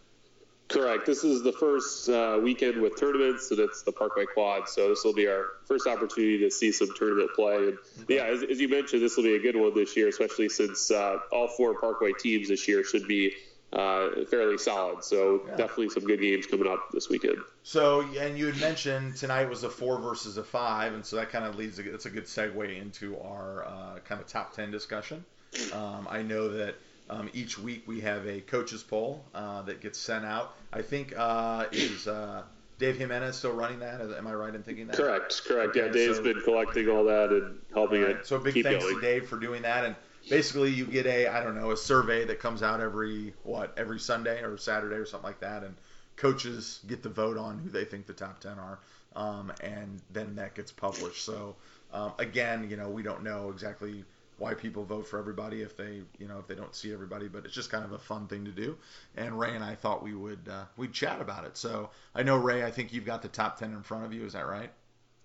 Correct. 0.69 1.05
This 1.05 1.23
is 1.23 1.43
the 1.43 1.53
first 1.53 2.09
uh, 2.09 2.41
weekend 2.43 2.81
with 2.81 2.99
tournaments, 2.99 3.51
and 3.51 3.61
it's 3.61 3.83
the 3.83 3.93
Parkway 3.93 4.25
Quad. 4.25 4.69
So 4.69 4.89
this 4.89 5.05
will 5.05 5.13
be 5.13 5.27
our 5.27 5.47
first 5.67 5.87
opportunity 5.87 6.39
to 6.39 6.51
see 6.51 6.73
some 6.73 6.89
tournament 6.97 7.31
play. 7.35 7.57
And 7.57 7.79
okay. 8.03 8.17
yeah, 8.17 8.25
as, 8.25 8.43
as, 8.43 8.59
you 8.59 8.69
mentioned, 8.69 9.03
this 9.03 9.17
will 9.17 9.25
be 9.25 9.37
a 9.37 9.39
good 9.39 9.57
one 9.57 9.75
this 9.75 9.95
year, 9.97 10.09
especially 10.09 10.49
since 10.49 10.91
uh, 10.91 11.19
all 11.31 11.49
four 11.49 11.79
Parkway 11.79 12.13
teams 12.19 12.49
this 12.49 12.67
year 12.69 12.85
should 12.85 13.07
be 13.07 13.35
uh, 13.73 14.25
fairly 14.31 14.59
solid. 14.59 15.03
So 15.05 15.43
yeah. 15.47 15.57
definitely 15.57 15.91
some 15.91 16.05
good 16.05 16.21
games 16.21 16.47
coming 16.47 16.67
up 16.67 16.91
this 16.93 17.09
weekend. 17.09 17.39
So 17.63 18.03
and 18.19 18.39
you 18.39 18.47
had 18.47 18.61
mentioned 18.61 19.17
tonight 19.17 19.49
was 19.49 19.63
a 19.65 19.71
four 19.71 19.99
versus 19.99 20.37
a 20.37 20.45
five, 20.45 20.95
and 20.95 21.05
so 21.05 21.17
that 21.17 21.31
kind 21.31 21.45
of 21.45 21.57
leads. 21.57 21.79
That's 21.79 22.07
a 22.07 22.11
good 22.11 22.25
segue 22.25 22.81
into 22.81 23.19
our 23.21 23.65
uh, 23.67 23.99
kind 24.05 24.21
of 24.21 24.27
top 24.27 24.55
ten 24.55 24.71
discussion. 24.71 25.25
Um, 25.73 26.09
I 26.11 26.23
know 26.23 26.49
that 26.49 26.77
um, 27.11 27.31
each 27.35 27.59
week 27.59 27.85
we 27.87 28.01
have 28.01 28.27
a 28.27 28.41
coaches 28.41 28.83
poll 28.83 29.25
uh, 29.35 29.63
that 29.63 29.81
gets 29.81 29.99
sent 29.99 30.25
out. 30.25 30.55
I 30.73 30.83
think 30.83 31.15
uh, 31.17 31.67
is 31.73 32.09
uh, 32.09 32.43
Dave 32.79 32.99
Jimenez 32.99 33.37
still 33.37 33.53
running 33.53 33.79
that? 33.81 34.01
Am 34.01 34.27
I 34.27 34.35
right 34.35 34.55
in 34.55 34.63
thinking 34.63 34.87
that? 34.89 34.97
Correct, 34.97 35.43
correct. 35.47 35.71
Okay, 35.71 35.87
yeah, 35.87 35.93
Dave's 35.93 36.17
so, 36.17 36.23
been 36.23 36.41
collecting 36.43 36.89
all 36.89 37.05
that 37.05 37.31
and 37.31 37.59
helping 37.73 38.03
right. 38.03 38.17
it. 38.17 38.27
So 38.27 38.39
big 38.39 38.63
thanks 38.63 38.85
going. 38.85 38.97
to 38.97 39.01
Dave 39.01 39.29
for 39.29 39.39
doing 39.39 39.63
that. 39.63 39.85
And 39.85 39.95
basically, 40.29 40.71
you 40.71 40.87
get 40.87 41.07
a 41.07 41.29
I 41.29 41.43
don't 41.43 41.55
know 41.55 41.71
a 41.71 41.77
survey 41.77 42.25
that 42.27 42.41
comes 42.41 42.63
out 42.63 42.81
every 42.81 43.35
what 43.43 43.75
every 43.77 43.99
Sunday 43.99 44.43
or 44.43 44.57
Saturday 44.57 44.97
or 44.97 45.07
something 45.07 45.27
like 45.27 45.41
that, 45.41 45.63
and 45.63 45.75
coaches 46.17 46.81
get 46.87 47.03
to 47.03 47.09
vote 47.09 47.37
on 47.37 47.59
who 47.59 47.71
they 47.71 47.85
think 47.85 48.07
the 48.07 48.13
top 48.13 48.41
ten 48.41 48.59
are, 48.59 48.79
um, 49.17 49.53
and 49.63 50.01
then 50.11 50.35
that 50.37 50.55
gets 50.55 50.73
published. 50.73 51.25
So 51.25 51.57
um, 51.93 52.13
again, 52.19 52.69
you 52.71 52.77
know, 52.77 52.89
we 52.89 53.03
don't 53.03 53.23
know 53.23 53.51
exactly 53.51 54.05
why 54.39 54.55
people 54.55 54.85
vote 54.85 55.07
for 55.07 55.19
everybody 55.19 55.63
if 55.63 55.77
they 55.77 56.03
you 56.19 56.27
know 56.27 56.39
if 56.39 56.49
they 56.49 56.55
don't 56.55 56.75
see 56.75 56.93
everybody 56.93 57.29
but 57.29 57.45
it's 57.45 57.55
just 57.55 57.71
kind 57.71 57.85
of 57.85 57.93
a 57.93 57.99
fun 57.99 58.27
thing 58.27 58.45
to 58.45 58.51
do. 58.51 58.77
And 59.17 59.39
ray 59.39 59.55
and 59.55 59.63
i 59.63 59.75
thought 59.75 60.03
we 60.03 60.15
would 60.15 60.49
uh, 60.51 60.65
we'd 60.77 60.93
chat 60.93 61.21
about 61.21 61.45
it. 61.45 61.57
So 61.57 61.91
i 62.15 62.23
know 62.23 62.37
ray 62.37 62.65
i 62.65 62.71
think 62.71 62.93
you've 62.93 63.05
got 63.05 63.23
the 63.23 63.29
top 63.29 63.59
10 63.59 63.73
in 63.73 63.83
front 63.83 64.05
of 64.05 64.13
you. 64.13 64.25
Is 64.25 64.33
that 64.33 64.47
right? 64.47 64.71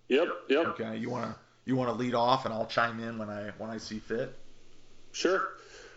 Yep 0.10 0.28
yep. 0.50 0.66
Okay. 0.68 0.98
You 0.98 1.10
want 1.10 1.34
to 1.34 1.36
you 1.66 1.76
want 1.76 1.90
to 1.90 1.96
lead 1.96 2.14
off 2.14 2.46
and 2.46 2.54
i'll 2.54 2.68
chime 2.68 3.00
in 3.00 3.18
when 3.18 3.30
i 3.30 3.50
when 3.58 3.70
i 3.70 3.78
see 3.78 4.00
fit 4.00 4.38
sure 5.18 5.50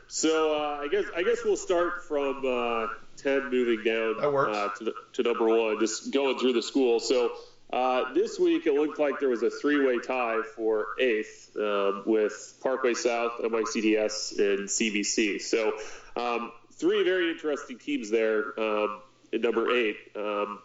so 0.08 0.54
uh, 0.54 0.80
i 0.82 0.88
guess 0.88 1.04
i 1.14 1.22
guess 1.22 1.38
we'll 1.44 1.56
start 1.56 2.04
from 2.04 2.42
uh, 2.46 2.86
10 3.18 3.50
moving 3.50 3.84
down. 3.84 4.14
Uh, 4.18 4.68
to, 4.78 4.84
the, 4.84 4.94
to 5.12 5.22
number 5.22 5.46
one 5.46 5.78
just 5.78 6.10
going 6.10 6.38
through 6.38 6.54
the 6.54 6.62
school 6.62 7.00
so 7.00 7.32
uh, 7.72 8.12
this 8.14 8.38
week, 8.38 8.66
it 8.66 8.74
looked 8.74 8.98
like 8.98 9.20
there 9.20 9.28
was 9.28 9.44
a 9.44 9.50
three-way 9.50 10.00
tie 10.00 10.40
for 10.56 10.86
eighth 10.98 11.56
um, 11.56 12.02
with 12.04 12.54
Parkway 12.60 12.94
South, 12.94 13.32
MICDS, 13.40 14.38
and 14.38 14.68
CBC. 14.68 15.40
So, 15.40 15.74
um, 16.16 16.50
three 16.72 17.04
very 17.04 17.30
interesting 17.30 17.78
teams 17.78 18.10
there 18.10 18.58
um, 18.58 19.00
in 19.32 19.42
number 19.42 19.70
eight. 19.70 19.98
Um, 20.16 20.58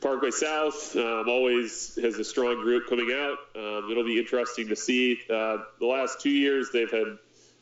Parkway 0.00 0.30
South 0.30 0.94
um, 0.96 1.28
always 1.28 1.98
has 2.00 2.16
a 2.18 2.24
strong 2.24 2.62
group 2.62 2.88
coming 2.88 3.10
out. 3.12 3.38
Um, 3.56 3.90
it'll 3.90 4.04
be 4.04 4.18
interesting 4.18 4.68
to 4.68 4.76
see. 4.76 5.18
Uh, 5.28 5.58
the 5.80 5.86
last 5.86 6.20
two 6.20 6.30
years, 6.30 6.70
they've 6.72 6.90
had 6.90 7.18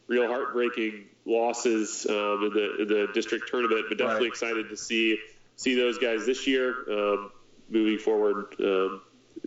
real 0.08 0.28
heartbreaking 0.28 1.04
losses 1.24 2.06
in 2.06 2.14
the 2.14 2.76
in 2.80 2.88
the 2.88 3.08
district 3.12 3.48
tournament, 3.48 3.86
but 3.88 3.98
definitely 3.98 4.28
right. 4.28 4.32
excited 4.32 4.68
to 4.68 4.76
see 4.76 5.18
see 5.56 5.74
those 5.74 5.98
guys 5.98 6.26
this 6.26 6.46
year. 6.46 6.74
Um, 6.90 7.30
moving 7.68 7.98
forward, 7.98 8.54
um, 8.60 9.00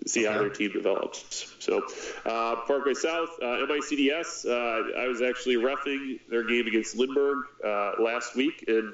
see 0.05 0.25
okay. 0.25 0.33
how 0.33 0.39
their 0.39 0.49
team 0.49 0.71
develops. 0.71 1.53
So, 1.59 1.83
uh, 2.25 2.55
Parkway 2.67 2.93
South, 2.93 3.29
uh, 3.41 3.65
MICDS, 3.67 4.45
uh, 4.45 4.99
I 4.99 5.07
was 5.07 5.21
actually 5.21 5.55
refing 5.55 6.19
their 6.29 6.43
game 6.43 6.67
against 6.67 6.95
Lindbergh 6.95 7.45
uh, 7.65 7.93
last 8.01 8.35
week, 8.35 8.65
and 8.67 8.93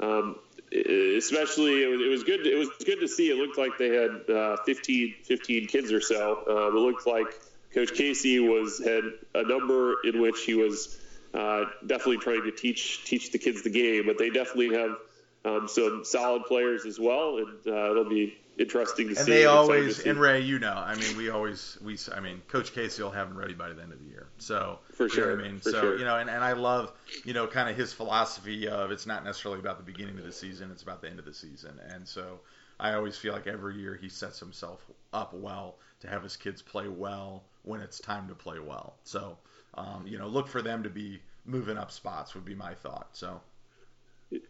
um, 0.00 0.36
especially 0.72 1.82
it 1.82 1.88
was, 1.88 2.00
it 2.00 2.08
was, 2.08 2.24
good. 2.24 2.46
It 2.46 2.56
was 2.56 2.68
good 2.84 3.00
to 3.00 3.08
see. 3.08 3.30
It 3.30 3.36
looked 3.36 3.58
like 3.58 3.78
they 3.78 3.88
had 3.88 4.30
uh, 4.30 4.56
15, 4.64 5.14
15 5.22 5.66
kids 5.66 5.92
or 5.92 6.00
so. 6.00 6.44
Um, 6.48 6.76
it 6.76 6.80
looked 6.80 7.06
like 7.06 7.26
Coach 7.74 7.94
Casey 7.94 8.40
was 8.40 8.78
had 8.78 9.04
a 9.34 9.42
number 9.42 9.96
in 10.04 10.20
which 10.20 10.44
he 10.44 10.54
was 10.54 10.98
uh, 11.34 11.64
definitely 11.86 12.18
trying 12.18 12.42
to 12.44 12.52
teach 12.52 13.04
teach 13.04 13.32
the 13.32 13.38
kids 13.38 13.62
the 13.62 13.70
game, 13.70 14.06
but 14.06 14.18
they 14.18 14.30
definitely 14.30 14.76
have 14.76 14.96
um, 15.44 15.68
some 15.68 16.04
solid 16.04 16.44
players 16.44 16.84
as 16.86 16.98
well, 16.98 17.38
and 17.38 17.66
it'll 17.66 18.08
be 18.08 18.36
interesting 18.58 19.08
to 19.08 19.16
and 19.16 19.18
see. 19.18 19.32
And 19.32 19.40
they 19.40 19.44
always, 19.46 20.00
and 20.00 20.20
Ray, 20.20 20.40
you 20.40 20.58
know, 20.58 20.74
I 20.74 20.94
mean, 20.94 21.16
we 21.16 21.30
always, 21.30 21.78
we, 21.82 21.98
I 22.14 22.20
mean, 22.20 22.42
Coach 22.48 22.72
Casey 22.72 23.02
will 23.02 23.10
have 23.10 23.28
them 23.28 23.38
ready 23.38 23.54
by 23.54 23.72
the 23.72 23.82
end 23.82 23.92
of 23.92 23.98
the 23.98 24.10
year. 24.10 24.28
So 24.38 24.78
for 24.92 25.08
sure, 25.08 25.32
I 25.32 25.42
mean, 25.42 25.58
for 25.60 25.70
so 25.70 25.80
sure. 25.80 25.98
you 25.98 26.04
know, 26.04 26.16
and, 26.16 26.28
and 26.28 26.44
I 26.44 26.52
love, 26.52 26.92
you 27.24 27.32
know, 27.32 27.46
kind 27.46 27.68
of 27.68 27.76
his 27.76 27.92
philosophy 27.92 28.68
of 28.68 28.90
it's 28.90 29.06
not 29.06 29.24
necessarily 29.24 29.60
about 29.60 29.78
the 29.78 29.84
beginning 29.84 30.18
of 30.18 30.24
the 30.24 30.32
season, 30.32 30.70
it's 30.70 30.82
about 30.82 31.00
the 31.00 31.08
end 31.08 31.18
of 31.18 31.24
the 31.24 31.34
season, 31.34 31.80
and 31.88 32.06
so 32.06 32.40
I 32.78 32.94
always 32.94 33.16
feel 33.16 33.32
like 33.32 33.46
every 33.46 33.76
year 33.76 33.94
he 33.94 34.08
sets 34.08 34.40
himself 34.40 34.84
up 35.12 35.34
well 35.34 35.76
to 36.00 36.08
have 36.08 36.22
his 36.22 36.36
kids 36.36 36.62
play 36.62 36.88
well 36.88 37.44
when 37.62 37.80
it's 37.80 38.00
time 38.00 38.28
to 38.28 38.34
play 38.34 38.58
well. 38.58 38.96
So, 39.04 39.38
um, 39.74 40.04
you 40.06 40.18
know, 40.18 40.28
look 40.28 40.48
for 40.48 40.62
them 40.62 40.82
to 40.82 40.90
be 40.90 41.20
moving 41.44 41.76
up 41.76 41.90
spots 41.90 42.34
would 42.34 42.44
be 42.44 42.54
my 42.54 42.74
thought. 42.74 43.08
So. 43.12 43.40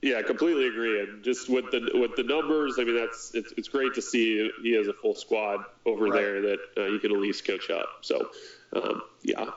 Yeah, 0.01 0.19
I 0.19 0.23
completely 0.23 0.69
agree. 0.69 1.01
And 1.01 1.25
just 1.25 1.49
with 1.49 1.73
the 1.73 1.91
with 1.95 2.15
the 2.15 2.23
numbers, 2.23 2.77
I 2.79 2.85
mean, 2.85 2.97
that's 2.97 3.33
it's, 3.35 3.53
it's 3.57 3.69
great 3.69 3.95
to 3.95 4.03
see 4.03 4.49
he 4.63 4.77
has 4.77 4.87
a 4.87 4.93
full 4.93 5.17
squad 5.17 5.65
over 5.85 6.05
right. 6.05 6.13
there 6.13 6.41
that 6.43 6.59
uh, 6.77 6.85
he 6.87 7.01
can 7.01 7.11
at 7.11 7.19
least 7.19 7.45
coach 7.45 7.69
up. 7.69 7.89
So, 8.03 8.31
um, 8.75 9.03
yeah. 9.23 9.51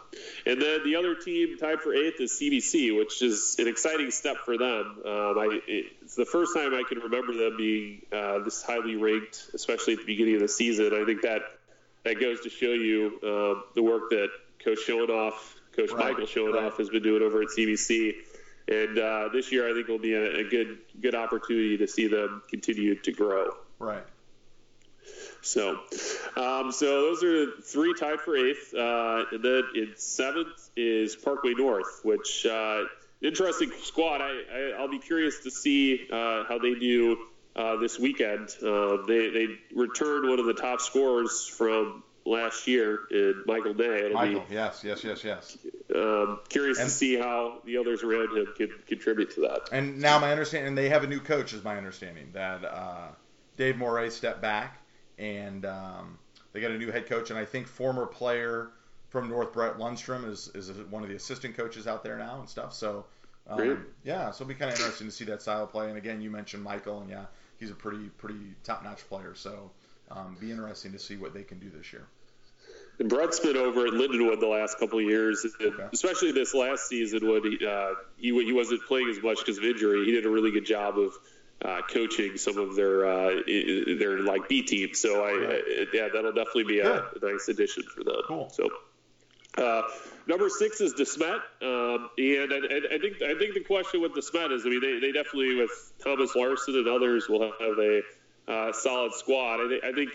And 0.48 0.60
then 0.60 0.84
the 0.84 0.96
other 0.96 1.14
team 1.14 1.58
tied 1.60 1.82
for 1.82 1.94
eighth 1.94 2.20
is 2.20 2.32
CBC, 2.42 2.98
which 2.98 3.22
is 3.22 3.58
an 3.60 3.68
exciting 3.68 4.10
step 4.10 4.38
for 4.46 4.58
them. 4.58 4.98
Um, 5.06 5.38
I, 5.38 5.60
it's 5.68 6.16
the 6.16 6.26
first 6.26 6.56
time 6.56 6.74
I 6.74 6.84
can 6.88 7.00
remember 7.00 7.34
them 7.34 7.58
being 7.58 8.02
uh, 8.12 8.40
this 8.40 8.64
highly 8.64 8.96
ranked, 8.96 9.52
especially 9.54 9.94
at 9.94 10.00
the 10.00 10.06
beginning 10.06 10.36
of 10.36 10.42
the 10.42 10.48
season. 10.48 10.92
I 11.00 11.06
think 11.06 11.22
that 11.22 11.42
that 12.04 12.20
goes 12.20 12.42
to 12.42 12.50
show 12.50 12.72
you 12.72 13.20
um, 13.24 13.64
the 13.76 13.84
work 13.84 14.10
that 14.12 14.30
Coach 14.64 14.80
Schoenoff, 14.88 15.34
Coach 15.76 15.92
right. 15.92 16.12
Michael 16.12 16.26
Schoenoff, 16.26 16.62
right. 16.62 16.74
has 16.74 16.90
been 16.90 17.04
doing 17.04 17.22
over 17.22 17.42
at 17.42 17.50
CBC 17.50 18.16
and 18.68 18.98
uh, 18.98 19.30
this 19.32 19.52
year 19.52 19.70
I 19.70 19.74
think 19.74 19.88
will 19.88 20.00
be 20.00 20.14
a, 20.14 20.40
a, 20.40 20.44
good 20.44 20.80
good 21.00 21.16
opportunity 21.16 21.78
to 21.78 21.88
see 21.88 22.08
them 22.08 22.42
continue 22.50 22.96
to 22.96 23.12
grow. 23.12 23.52
Right. 23.80 24.04
So, 25.42 25.80
um, 26.36 26.72
so 26.72 27.02
those 27.02 27.24
are 27.24 27.62
three 27.62 27.94
tied 27.94 28.20
for 28.22 28.36
eighth, 28.36 28.74
uh, 28.74 29.26
and 29.32 29.44
then 29.44 29.64
in 29.76 29.94
seventh 29.96 30.70
is 30.76 31.16
Parkway 31.16 31.54
North, 31.56 32.02
which 32.04 32.46
uh, 32.48 32.86
interesting 33.22 33.72
squad. 33.84 34.22
I, 34.22 34.74
I 34.76 34.82
will 34.82 34.90
be 34.90 34.98
curious 34.98 35.44
to 35.44 35.52
see 35.52 36.08
uh, 36.12 36.46
how 36.46 36.58
they 36.58 36.74
do 36.74 37.18
uh, 37.56 37.76
this 37.76 38.00
weekend. 38.00 38.50
Uh, 38.60 39.06
they 39.06 39.30
they 39.30 39.48
returned 39.76 40.28
one 40.28 40.40
of 40.40 40.48
the 40.48 40.56
top 40.56 40.82
scorers 40.82 41.46
from 41.46 42.02
last 42.26 42.68
year 42.68 43.02
in 43.12 43.44
Michael 43.46 43.74
Day. 43.74 44.06
It'll 44.06 44.14
Michael, 44.14 44.42
be, 44.42 44.56
yes, 44.56 44.84
yes, 44.84 45.04
yes, 45.04 45.24
yes. 45.24 45.58
Um, 45.96 46.40
curious 46.50 46.80
and, 46.80 46.90
to 46.90 46.94
see 46.94 47.16
how 47.16 47.60
the 47.66 47.78
others 47.78 48.04
around 48.04 48.36
him 48.36 48.48
can 48.58 48.70
contribute 48.88 49.34
to 49.36 49.42
that. 49.42 49.70
And 49.72 50.02
now 50.02 50.20
my 50.20 50.32
understanding, 50.32 50.76
they 50.76 50.90
have 50.90 51.04
a 51.04 51.08
new 51.08 51.20
coach, 51.20 51.54
is 51.54 51.64
my 51.64 51.78
understanding 51.78 52.30
that 52.34 52.66
uh, 52.66 53.08
Dave 53.58 53.78
Moray 53.78 54.10
stepped 54.10 54.42
back, 54.42 54.82
and 55.18 55.66
um, 55.66 56.18
they 56.52 56.62
got 56.62 56.72
a 56.72 56.78
new 56.78 56.92
head 56.92 57.06
coach, 57.06 57.30
and 57.30 57.40
I 57.40 57.46
think 57.46 57.68
former 57.68 58.06
player 58.06 58.72
from 59.10 59.30
North 59.30 59.54
Brett 59.54 59.78
Lundstrom 59.78 60.28
is 60.30 60.50
is 60.56 60.72
one 60.90 61.04
of 61.04 61.10
the 61.10 61.16
assistant 61.16 61.56
coaches 61.56 61.88
out 61.88 62.04
there 62.04 62.18
now 62.18 62.40
and 62.40 62.50
stuff. 62.50 62.74
So. 62.74 63.06
Um, 63.48 63.86
yeah, 64.04 64.32
so 64.32 64.44
it'll 64.44 64.48
be 64.48 64.56
kind 64.56 64.74
of 64.74 64.80
interesting 64.80 65.06
to 65.06 65.14
see 65.14 65.26
that 65.26 65.40
style 65.40 65.68
play. 65.68 65.90
And 65.90 66.00
again, 66.00 66.20
you 66.20 66.32
mentioned 66.32 66.64
Michael, 66.64 67.02
and 67.02 67.12
yeah, 67.12 67.26
he's 67.60 67.70
a 67.70 67.76
pretty 67.76 68.10
pretty 68.18 68.40
top 68.64 68.84
notch 68.84 69.08
player. 69.08 69.36
So 69.36 69.70
um, 70.10 70.36
be 70.40 70.52
interesting 70.52 70.92
to 70.94 71.00
see 71.00 71.18
what 71.18 71.34
they 71.34 71.44
can 71.44 71.60
do 71.60 71.70
this 71.70 71.92
year. 71.94 72.08
And 73.00 73.10
Brett's 73.10 73.40
been 73.40 73.58
over 73.58 73.88
at 73.88 73.94
Lindenwood 73.94 74.40
the 74.40 74.48
last 74.48 74.80
couple 74.80 75.00
of 75.00 75.06
years, 75.06 75.46
Okay. 75.60 75.84
especially 75.94 76.32
this 76.32 76.54
last 76.54 76.88
season 76.88 77.28
when 77.28 77.44
he, 77.44 77.66
uh, 77.66 77.94
he 78.18 78.46
he 78.46 78.54
wasn't 78.54 78.82
playing 78.88 79.10
as 79.10 79.22
much 79.22 79.40
because 79.40 79.58
of 79.58 79.64
injury. 79.64 80.06
He 80.06 80.12
did 80.12 80.26
a 80.26 80.30
really 80.30 80.52
good 80.52 80.66
job 80.66 80.98
of 80.98 81.14
uh, 81.64 81.82
coaching 81.90 82.38
some 82.38 82.58
of 82.58 82.76
their 82.76 83.06
uh, 83.06 83.42
their 83.46 84.20
like 84.20 84.48
B 84.48 84.62
teams. 84.62 85.00
So 85.00 85.24
I. 85.24 85.30
I 85.30 85.86
yeah, 85.94 86.08
that'll 86.14 86.34
definitely 86.34 86.66
be 86.66 86.80
a, 86.80 86.96
a 87.00 87.10
nice 87.22 87.48
addition 87.48 87.84
for 87.84 88.04
them. 88.04 88.16
Cool. 88.28 88.50
So. 88.50 88.70
Uh, 89.58 89.84
number 90.28 90.50
six 90.50 90.82
is 90.82 90.94
DeSmet, 90.96 91.40
um, 91.62 92.10
and 92.18 92.52
I, 92.52 92.96
I, 92.96 93.00
think 93.00 93.22
I 93.22 93.40
think 93.40 93.54
the 93.54 93.64
question 93.66 94.02
with 94.02 94.12
DeSmet 94.12 94.52
is, 94.52 94.66
I 94.66 94.70
mean, 94.70 94.82
they, 94.82 95.00
they 95.00 95.14
definitely 95.14 95.56
with 95.56 95.94
Thomas 96.04 96.36
Larson 96.36 96.76
and 96.76 96.90
others 96.90 97.30
will 97.30 97.42
have 97.42 97.80
a 97.80 98.02
uh, 98.50 98.74
solid 98.74 99.14
squad. 99.14 99.62
I, 99.62 99.80
I 99.88 99.92
think 99.94 100.10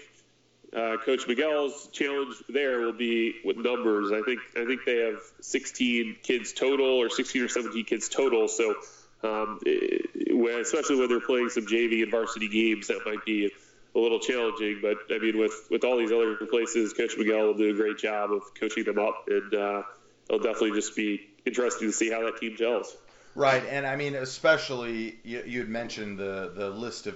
uh, 0.74 0.96
Coach 1.04 1.26
Miguel's 1.26 1.88
challenge 1.92 2.34
there 2.48 2.80
will 2.80 2.92
be 2.92 3.34
with 3.44 3.56
numbers. 3.56 4.12
I 4.12 4.22
think 4.22 4.40
I 4.56 4.66
think 4.66 4.84
they 4.84 4.98
have 4.98 5.20
16 5.40 6.16
kids 6.22 6.52
total, 6.52 6.86
or 6.86 7.10
16 7.10 7.42
or 7.42 7.48
17 7.48 7.84
kids 7.84 8.08
total. 8.08 8.48
So, 8.48 8.76
um, 9.22 9.58
eh, 9.66 9.98
when- 10.30 10.60
especially 10.60 10.96
when 10.96 11.08
they're 11.08 11.20
playing 11.20 11.48
some 11.48 11.66
JV 11.66 12.02
and 12.02 12.10
varsity 12.10 12.48
games, 12.48 12.86
that 12.88 13.04
might 13.04 13.24
be 13.24 13.50
a 13.94 13.98
little 13.98 14.20
challenging. 14.20 14.78
But 14.80 14.98
I 15.10 15.18
mean, 15.18 15.38
with 15.38 15.66
with 15.70 15.84
all 15.84 15.98
these 15.98 16.12
other 16.12 16.36
places, 16.36 16.92
Coach 16.92 17.16
Miguel 17.18 17.46
will 17.46 17.54
do 17.54 17.70
a 17.70 17.74
great 17.74 17.98
job 17.98 18.32
of 18.32 18.42
coaching 18.58 18.84
them 18.84 18.98
up, 18.98 19.28
and 19.28 19.52
uh, 19.54 19.82
it'll 20.28 20.40
definitely 20.40 20.72
just 20.72 20.94
be 20.94 21.20
interesting 21.44 21.88
to 21.88 21.92
see 21.92 22.10
how 22.10 22.22
that 22.22 22.36
team 22.36 22.54
gels. 22.56 22.96
Right, 23.34 23.62
and 23.68 23.86
I 23.86 23.96
mean, 23.96 24.14
especially 24.14 25.16
you, 25.24 25.42
you 25.46 25.58
had 25.60 25.68
mentioned 25.68 26.18
the 26.18 26.52
the 26.54 26.70
list 26.70 27.06
of, 27.06 27.14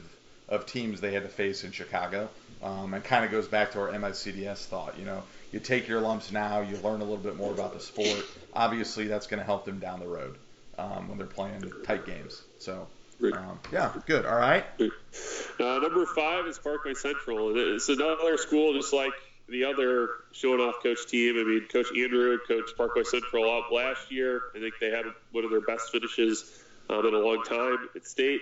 of 0.49 0.67
teams 0.67 1.01
they 1.01 1.13
had 1.13 1.23
to 1.23 1.29
face 1.29 1.65
in 1.65 1.73
Chicago. 1.73 2.29
Um, 2.63 2.95
it 2.95 3.05
kind 3.05 3.25
of 3.25 3.31
goes 3.31 3.47
back 3.49 3.73
to 3.73 3.81
our 3.81 3.89
MICDS 3.89 4.67
thought. 4.67 4.99
You 4.99 5.05
know, 5.05 5.23
you 5.53 5.61
take 5.61 5.87
your 5.89 6.01
lumps 6.01 6.33
now, 6.33 6.61
you 6.61 6.77
learn 6.79 7.01
a 7.01 7.05
little 7.05 7.17
bit 7.19 7.37
more 7.37 7.53
about 7.53 7.75
the 7.75 7.81
sport. 7.81 8.25
Obviously, 8.53 9.07
that's 9.07 9.27
going 9.27 9.39
to 9.39 9.45
help 9.45 9.65
them 9.65 9.79
down 9.79 10.01
the 10.01 10.09
road 10.09 10.37
um, 10.79 11.09
when 11.09 11.19
they're 11.19 11.27
playing 11.27 11.71
tight 11.85 12.07
games. 12.07 12.43
So, 12.59 12.87
um, 13.23 13.61
yeah, 13.73 13.93
good. 14.07 14.27
All 14.27 14.37
right. 14.37 14.65
Uh, 14.81 15.79
number 15.79 16.07
five 16.07 16.47
is 16.47 16.59
Parkway 16.59 16.95
Central. 16.95 17.53
It's 17.75 17.89
another 17.89 18.37
school 18.39 18.73
just 18.75 18.93
like 18.93 19.13
the 19.49 19.65
other 19.65 20.09
Schoenoff 20.33 20.83
coach 20.83 21.07
team. 21.07 21.39
I 21.39 21.45
mean, 21.45 21.69
Coach 21.71 21.87
Andrew 21.97 22.39
coached 22.49 22.77
Parkway 22.77 23.05
Central 23.05 23.51
up 23.51 23.71
last 23.71 24.11
year. 24.11 24.43
I 24.57 24.61
think 24.61 24.75
they 24.81 24.91
had 24.91 25.05
one 25.33 25.45
of 25.45 25.51
their 25.51 25.61
best 25.61 25.93
finishes 25.93 26.63
um, 26.89 27.07
in 27.07 27.15
a 27.15 27.19
long 27.19 27.43
time 27.45 27.89
at 27.95 28.07
state. 28.07 28.41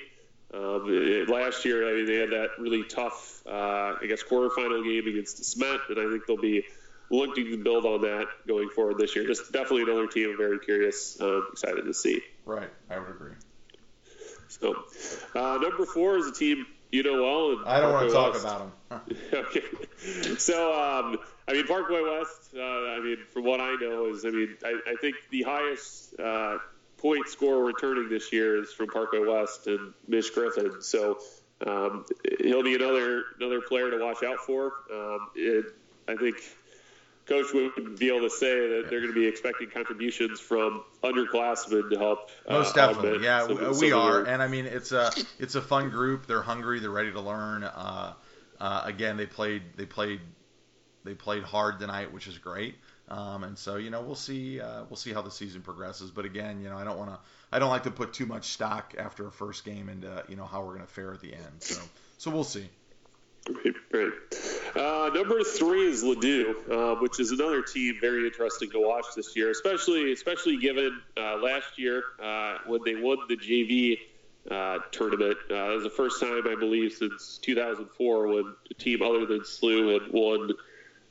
Um, 0.54 1.26
last 1.28 1.64
year, 1.64 1.88
I 1.88 1.94
mean, 1.94 2.06
they 2.06 2.16
had 2.16 2.30
that 2.30 2.50
really 2.58 2.84
tough, 2.84 3.42
uh, 3.46 3.96
I 4.00 4.06
guess, 4.06 4.22
quarterfinal 4.22 4.84
game 4.84 5.08
against 5.08 5.44
Smet, 5.44 5.80
and 5.88 5.98
I 5.98 6.10
think 6.10 6.26
they'll 6.26 6.36
be 6.36 6.64
looking 7.10 7.50
to 7.50 7.56
build 7.56 7.86
on 7.86 8.02
that 8.02 8.26
going 8.46 8.68
forward 8.68 8.98
this 8.98 9.16
year. 9.16 9.26
Just 9.26 9.52
definitely 9.52 9.82
another 9.82 10.06
team 10.06 10.30
I'm 10.30 10.36
very 10.36 10.58
curious, 10.58 11.18
um, 11.20 11.48
excited 11.52 11.84
to 11.86 11.94
see. 11.94 12.20
Right, 12.44 12.70
I 12.90 12.98
would 12.98 13.08
agree. 13.08 13.32
So, 14.48 14.84
uh, 15.34 15.58
number 15.62 15.86
four 15.86 16.18
is 16.18 16.26
a 16.26 16.32
team 16.32 16.66
you 16.92 17.02
know 17.02 17.22
well. 17.22 17.58
and 17.58 17.66
I 17.66 17.80
don't 17.80 17.92
want 17.92 18.08
to 18.08 18.14
talk 18.14 18.32
West. 18.34 18.44
about 18.44 18.88
them. 18.90 19.16
okay. 19.32 19.62
So, 20.36 20.72
um, 20.72 21.18
I 21.48 21.54
mean, 21.54 21.66
Parkway 21.66 22.02
West, 22.02 22.54
uh, 22.54 22.60
I 22.60 23.00
mean, 23.00 23.16
from 23.32 23.44
what 23.44 23.60
I 23.60 23.74
know, 23.80 24.10
is, 24.10 24.24
I 24.24 24.30
mean, 24.30 24.56
I, 24.64 24.78
I 24.86 24.94
think 25.00 25.16
the 25.30 25.42
highest 25.42 26.20
uh, 26.20 26.58
point 27.02 27.28
scorer 27.28 27.64
returning 27.64 28.08
this 28.08 28.32
year 28.32 28.62
is 28.62 28.72
from 28.72 28.86
Parkway 28.88 29.18
West 29.18 29.66
and 29.66 29.92
Mish 30.06 30.30
Griffin. 30.30 30.80
So, 30.80 31.18
um, 31.66 32.06
he'll 32.40 32.62
be 32.62 32.74
another 32.76 33.24
another 33.38 33.60
player 33.60 33.90
to 33.90 33.98
watch 33.98 34.22
out 34.22 34.38
for. 34.46 34.72
Um, 34.92 35.28
it, 35.34 35.66
I 36.08 36.16
think 36.16 36.36
Coach 37.26 37.46
would 37.54 37.98
be 37.98 38.08
able 38.08 38.28
to 38.28 38.30
say 38.30 38.68
that 38.68 38.86
they're 38.88 39.00
going 39.00 39.12
to 39.12 39.20
be 39.20 39.26
expecting 39.26 39.70
contributions 39.70 40.40
from 40.40 40.82
underclassmen 41.04 41.90
to 41.90 41.98
help. 41.98 42.30
uh, 42.48 42.54
Most 42.54 42.74
definitely, 42.74 43.24
yeah, 43.24 43.46
some- 43.46 43.58
we, 43.80 43.90
some 43.90 43.98
are, 43.98 44.24
and 44.24 44.42
I 44.42 44.48
mean 44.48 44.66
it's 44.66 44.92
a 44.92 45.10
it's 45.38 45.54
a 45.56 45.62
fun 45.62 45.90
group. 45.90 46.26
They're 46.26 46.42
hungry. 46.42 46.80
They're 46.80 46.90
ready 46.90 47.12
to 47.12 47.20
learn. 47.20 47.64
Uh, 47.64 48.14
uh, 48.60 48.82
again, 48.84 49.16
they 49.16 49.26
played 49.26 49.62
they 49.76 49.86
played 49.86 50.20
they 51.04 51.14
played 51.14 51.42
hard 51.42 51.80
tonight, 51.80 52.12
which 52.12 52.26
is 52.28 52.38
great. 52.38 52.76
Um, 53.12 53.44
and 53.44 53.58
so 53.58 53.76
you 53.76 53.90
know 53.90 54.00
we'll 54.00 54.14
see 54.14 54.58
uh, 54.58 54.84
we'll 54.88 54.96
see 54.96 55.12
how 55.12 55.20
the 55.20 55.30
season 55.30 55.60
progresses. 55.60 56.10
But 56.10 56.24
again, 56.24 56.62
you 56.62 56.70
know 56.70 56.78
I 56.78 56.84
don't 56.84 56.98
want 56.98 57.10
to 57.10 57.18
I 57.52 57.58
don't 57.58 57.68
like 57.68 57.82
to 57.82 57.90
put 57.90 58.14
too 58.14 58.24
much 58.24 58.46
stock 58.46 58.94
after 58.98 59.26
a 59.26 59.30
first 59.30 59.66
game 59.66 59.90
into 59.90 60.24
you 60.28 60.36
know 60.36 60.46
how 60.46 60.62
we're 60.62 60.74
going 60.74 60.86
to 60.86 60.92
fare 60.92 61.12
at 61.12 61.20
the 61.20 61.34
end. 61.34 61.60
So 61.60 61.82
so 62.16 62.30
we'll 62.30 62.42
see. 62.42 62.70
Right. 63.92 64.12
Uh, 64.74 65.10
number 65.12 65.42
three 65.42 65.88
is 65.88 66.02
Ladue, 66.02 66.54
uh, 66.70 67.00
which 67.00 67.20
is 67.20 67.32
another 67.32 67.60
team 67.60 67.98
very 68.00 68.24
interesting 68.24 68.70
to 68.70 68.80
watch 68.80 69.04
this 69.14 69.36
year, 69.36 69.50
especially 69.50 70.12
especially 70.12 70.56
given 70.56 70.98
uh, 71.18 71.36
last 71.36 71.78
year 71.78 72.02
uh, 72.22 72.58
when 72.66 72.80
they 72.82 72.94
won 72.94 73.18
the 73.28 73.36
JV 73.36 73.98
uh, 74.50 74.78
tournament. 74.90 75.36
Uh, 75.50 75.72
it 75.72 75.74
was 75.74 75.82
the 75.82 75.90
first 75.90 76.18
time, 76.18 76.44
I 76.48 76.54
believe, 76.58 76.92
since 76.92 77.38
2004 77.42 78.28
when 78.28 78.54
a 78.70 78.74
team 78.74 79.02
other 79.02 79.26
than 79.26 79.40
SLU 79.40 80.00
had 80.00 80.12
won 80.12 80.52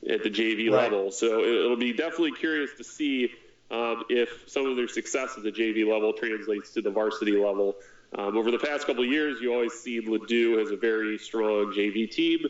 at 0.08 0.22
the 0.22 0.30
JV 0.30 0.70
Right. 0.70 0.92
level. 0.92 1.10
So 1.10 1.44
it, 1.44 1.50
it'll 1.54 1.76
be 1.76 1.92
definitely 1.92 2.32
curious 2.32 2.72
to 2.74 2.84
see 2.84 3.30
um, 3.70 4.02
if 4.08 4.44
some 4.46 4.66
of 4.66 4.76
their 4.76 4.88
success 4.88 5.36
at 5.36 5.44
the 5.44 5.52
JV 5.52 5.86
level 5.86 6.12
translates 6.12 6.72
to 6.72 6.82
the 6.82 6.90
varsity 6.90 7.36
level. 7.36 7.76
Um, 8.16 8.36
over 8.36 8.50
the 8.50 8.58
past 8.58 8.86
couple 8.86 9.04
of 9.04 9.10
years, 9.10 9.40
you 9.40 9.52
always 9.52 9.74
seen 9.74 10.02
Ladue 10.06 10.60
as 10.60 10.70
a 10.70 10.76
very 10.76 11.18
strong 11.18 11.70
JV 11.70 12.10
team. 12.10 12.40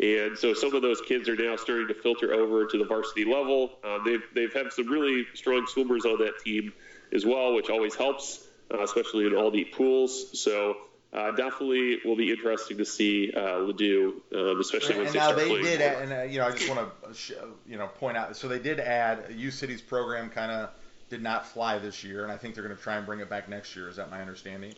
And 0.00 0.36
so 0.36 0.54
some 0.54 0.74
of 0.74 0.82
those 0.82 1.00
kids 1.00 1.28
are 1.28 1.36
now 1.36 1.54
starting 1.56 1.86
to 1.88 1.94
filter 1.94 2.32
over 2.34 2.66
to 2.66 2.78
the 2.78 2.84
varsity 2.84 3.24
level. 3.24 3.78
Um, 3.84 4.02
they've, 4.04 4.24
they've 4.34 4.52
had 4.52 4.72
some 4.72 4.88
really 4.88 5.28
strong 5.34 5.66
swimmers 5.66 6.04
on 6.04 6.18
that 6.18 6.38
team 6.38 6.72
as 7.12 7.24
well, 7.24 7.54
which 7.54 7.70
always 7.70 7.94
helps, 7.94 8.40
uh, 8.72 8.82
especially 8.82 9.26
in 9.26 9.32
all 9.32 9.52
the 9.52 9.64
pools. 9.64 10.26
So 10.32 10.74
uh, 11.14 11.30
definitely 11.30 11.98
will 12.04 12.16
be 12.16 12.30
interesting 12.30 12.78
to 12.78 12.84
see 12.84 13.32
uh, 13.34 13.40
Ladue, 13.40 14.14
um, 14.34 14.60
especially 14.60 14.96
once 14.96 15.08
and 15.08 15.14
they 15.14 15.18
now 15.18 15.26
start 15.26 15.36
they 15.36 15.46
playing 15.46 15.64
did, 15.64 15.80
add, 15.80 16.02
and 16.02 16.12
uh, 16.12 16.22
you 16.22 16.38
know 16.38 16.46
I 16.46 16.50
just 16.50 16.68
want 16.68 16.90
to 17.12 17.34
you 17.68 17.78
know 17.78 17.86
point 17.86 18.16
out. 18.16 18.36
So 18.36 18.48
they 18.48 18.58
did 18.58 18.80
add 18.80 19.26
U 19.34 19.50
City's 19.50 19.80
program 19.80 20.28
kind 20.28 20.50
of 20.50 20.70
did 21.10 21.22
not 21.22 21.46
fly 21.46 21.78
this 21.78 22.02
year, 22.02 22.24
and 22.24 22.32
I 22.32 22.36
think 22.36 22.54
they're 22.54 22.64
going 22.64 22.76
to 22.76 22.82
try 22.82 22.96
and 22.96 23.06
bring 23.06 23.20
it 23.20 23.30
back 23.30 23.48
next 23.48 23.76
year. 23.76 23.88
Is 23.88 23.96
that 23.96 24.10
my 24.10 24.20
understanding? 24.20 24.74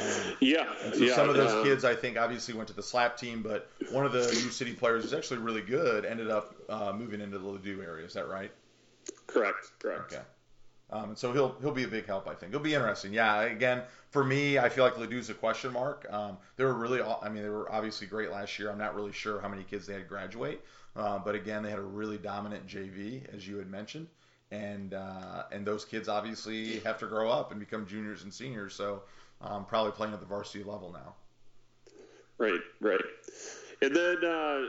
Um, 0.00 0.36
yeah, 0.40 0.66
so 0.92 0.98
yeah. 0.98 1.14
some 1.14 1.28
of 1.28 1.34
those 1.34 1.52
um, 1.52 1.64
kids, 1.64 1.84
I 1.84 1.96
think, 1.96 2.16
obviously 2.16 2.54
went 2.54 2.68
to 2.68 2.74
the 2.74 2.82
slap 2.82 3.16
team, 3.16 3.42
but 3.42 3.68
one 3.90 4.06
of 4.06 4.12
the 4.12 4.20
U 4.20 4.50
City 4.50 4.72
players 4.74 5.02
who's 5.02 5.14
actually 5.14 5.38
really 5.38 5.62
good 5.62 6.04
ended 6.04 6.30
up 6.30 6.54
uh, 6.68 6.92
moving 6.96 7.20
into 7.20 7.38
the 7.38 7.48
Ladue 7.48 7.82
area. 7.82 8.06
Is 8.06 8.14
that 8.14 8.28
right? 8.28 8.52
Correct, 9.26 9.70
correct. 9.80 10.12
Okay. 10.12 10.22
Um, 10.92 11.10
and 11.10 11.18
so 11.18 11.32
he'll 11.32 11.56
he'll 11.60 11.72
be 11.72 11.84
a 11.84 11.88
big 11.88 12.06
help, 12.06 12.26
I 12.26 12.34
think. 12.34 12.50
It'll 12.52 12.62
be 12.62 12.74
interesting. 12.74 13.12
Yeah. 13.12 13.42
Again, 13.42 13.82
for 14.10 14.24
me, 14.24 14.58
I 14.58 14.68
feel 14.68 14.84
like 14.84 14.98
Ladue's 14.98 15.30
a 15.30 15.34
question 15.34 15.72
mark. 15.72 16.06
Um, 16.10 16.36
they 16.56 16.64
were 16.64 16.74
really, 16.74 17.00
I 17.00 17.28
mean, 17.28 17.42
they 17.42 17.48
were 17.48 17.70
obviously 17.70 18.06
great 18.06 18.30
last 18.30 18.58
year. 18.58 18.70
I'm 18.70 18.78
not 18.78 18.94
really 18.94 19.12
sure 19.12 19.40
how 19.40 19.48
many 19.48 19.62
kids 19.62 19.86
they 19.86 19.92
had 19.94 20.08
graduate, 20.08 20.64
uh, 20.96 21.18
but 21.18 21.34
again, 21.34 21.62
they 21.62 21.70
had 21.70 21.78
a 21.78 21.82
really 21.82 22.18
dominant 22.18 22.66
JV, 22.66 23.22
as 23.34 23.46
you 23.46 23.56
had 23.58 23.70
mentioned, 23.70 24.08
and 24.50 24.94
uh, 24.94 25.44
and 25.52 25.64
those 25.64 25.84
kids 25.84 26.08
obviously 26.08 26.80
have 26.80 26.98
to 26.98 27.06
grow 27.06 27.30
up 27.30 27.52
and 27.52 27.60
become 27.60 27.86
juniors 27.86 28.24
and 28.24 28.34
seniors. 28.34 28.74
So 28.74 29.02
um, 29.40 29.64
probably 29.64 29.92
playing 29.92 30.12
at 30.12 30.20
the 30.20 30.26
varsity 30.26 30.64
level 30.64 30.92
now. 30.92 31.14
Right, 32.38 32.60
right. 32.80 33.00
And 33.82 33.94
then 33.94 34.24
uh, 34.24 34.60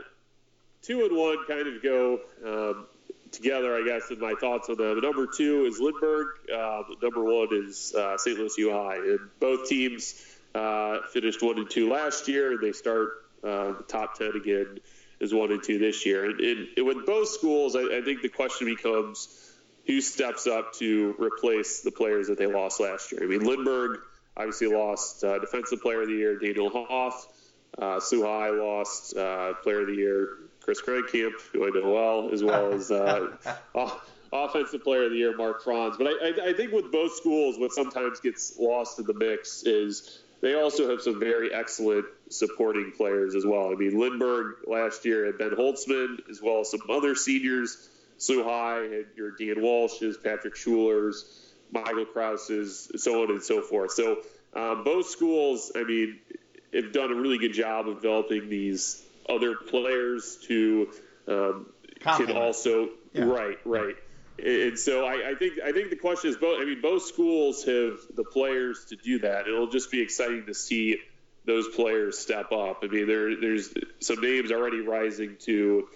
two 0.82 1.04
and 1.04 1.16
one 1.16 1.38
kind 1.48 1.66
of 1.66 1.82
go 1.82 2.20
um, 2.46 2.86
together, 3.32 3.74
I 3.76 3.84
guess, 3.84 4.10
in 4.10 4.20
my 4.20 4.34
thoughts 4.34 4.68
on 4.68 4.76
them. 4.76 5.00
Number 5.00 5.26
two 5.26 5.64
is 5.64 5.80
Lindbergh. 5.80 6.28
Uh, 6.54 6.82
number 7.02 7.24
one 7.24 7.48
is 7.50 7.94
uh, 7.94 8.16
St. 8.18 8.38
Louis 8.38 8.56
U 8.58 8.72
High. 8.72 8.96
And 8.96 9.20
both 9.40 9.68
teams 9.68 10.22
uh, 10.54 10.98
finished 11.12 11.42
one 11.42 11.58
and 11.58 11.68
two 11.68 11.90
last 11.90 12.28
year, 12.28 12.58
they 12.60 12.72
start 12.72 13.10
uh, 13.42 13.72
the 13.72 13.84
top 13.88 14.18
ten 14.18 14.32
again 14.36 14.78
as 15.20 15.32
one 15.32 15.52
and 15.52 15.62
two 15.62 15.78
this 15.78 16.04
year. 16.04 16.26
And, 16.26 16.40
and, 16.40 16.68
and 16.76 16.86
with 16.86 17.06
both 17.06 17.28
schools, 17.28 17.76
I, 17.76 17.98
I 17.98 18.02
think 18.02 18.22
the 18.22 18.28
question 18.28 18.66
becomes 18.66 19.28
who 19.86 20.00
steps 20.00 20.46
up 20.46 20.74
to 20.74 21.14
replace 21.18 21.80
the 21.80 21.90
players 21.90 22.28
that 22.28 22.38
they 22.38 22.46
lost 22.46 22.80
last 22.80 23.12
year. 23.12 23.22
I 23.22 23.26
mean, 23.26 23.44
Lindbergh 23.44 24.00
obviously 24.36 24.68
lost 24.68 25.24
uh, 25.24 25.38
Defensive 25.38 25.80
Player 25.80 26.02
of 26.02 26.08
the 26.08 26.14
Year 26.14 26.38
Daniel 26.38 26.70
Hoff. 26.70 27.26
Uh, 27.78 28.00
High 28.00 28.50
lost 28.50 29.16
uh, 29.16 29.54
Player 29.62 29.80
of 29.80 29.86
the 29.86 29.94
Year 29.94 30.28
Chris 30.62 30.80
Kreinkamp, 30.80 31.40
who 31.52 31.66
I 31.66 31.70
know 31.70 31.92
well, 31.92 32.30
as 32.32 32.42
well 32.42 32.72
as 32.72 32.90
uh, 32.90 33.36
off- 33.74 34.10
Offensive 34.32 34.82
Player 34.82 35.04
of 35.04 35.10
the 35.10 35.18
Year 35.18 35.36
Mark 35.36 35.62
Franz. 35.62 35.96
But 35.98 36.06
I, 36.06 36.10
I, 36.10 36.50
I 36.50 36.52
think 36.54 36.72
with 36.72 36.90
both 36.90 37.14
schools, 37.14 37.58
what 37.58 37.72
sometimes 37.72 38.20
gets 38.20 38.58
lost 38.58 38.98
in 38.98 39.04
the 39.04 39.14
mix 39.14 39.62
is 39.64 40.22
they 40.40 40.54
also 40.54 40.90
have 40.90 41.02
some 41.02 41.20
very 41.20 41.52
excellent 41.52 42.06
supporting 42.30 42.92
players 42.96 43.34
as 43.34 43.44
well. 43.44 43.70
I 43.70 43.74
mean, 43.74 43.98
Lindbergh 43.98 44.56
last 44.66 45.04
year 45.04 45.26
had 45.26 45.38
Ben 45.38 45.50
Holtzman, 45.50 46.28
as 46.30 46.40
well 46.40 46.60
as 46.60 46.70
some 46.70 46.80
other 46.88 47.14
seniors. 47.14 47.88
SLU 48.18 48.44
High 48.44 48.94
had 48.94 49.06
your 49.16 49.32
Dan 49.32 49.62
Walsh's, 49.62 50.16
Patrick 50.16 50.54
Schulers, 50.54 51.24
Michael 51.70 52.06
Krause's, 52.06 52.90
so 52.96 53.22
on 53.22 53.30
and 53.30 53.42
so 53.42 53.60
forth. 53.62 53.92
So 53.92 54.18
um, 54.54 54.84
both 54.84 55.08
schools, 55.08 55.72
I 55.74 55.84
mean, 55.84 56.20
have 56.72 56.92
done 56.92 57.10
a 57.10 57.14
really 57.14 57.38
good 57.38 57.52
job 57.52 57.88
of 57.88 57.96
developing 57.96 58.48
these 58.48 59.02
other 59.28 59.54
players 59.54 60.38
to 60.48 60.90
um, 61.28 61.66
can 62.00 62.36
also 62.36 62.90
yeah. 63.12 63.24
right, 63.24 63.58
right. 63.64 63.96
And 64.42 64.78
so 64.78 65.04
I, 65.04 65.30
I, 65.30 65.34
think 65.34 65.60
I 65.64 65.72
think 65.72 65.90
the 65.90 65.96
question 65.96 66.30
is 66.30 66.36
both. 66.36 66.60
I 66.60 66.64
mean, 66.64 66.80
both 66.80 67.02
schools 67.02 67.64
have 67.64 67.98
the 68.14 68.24
players 68.24 68.86
to 68.86 68.96
do 68.96 69.20
that. 69.20 69.46
It'll 69.46 69.68
just 69.68 69.90
be 69.90 70.00
exciting 70.00 70.46
to 70.46 70.54
see 70.54 70.98
those 71.44 71.68
players 71.68 72.18
step 72.18 72.50
up. 72.52 72.80
I 72.82 72.86
mean, 72.86 73.06
there, 73.06 73.36
there's 73.38 73.72
some 74.00 74.20
names 74.20 74.50
already 74.50 74.80
rising 74.80 75.36
to 75.40 75.88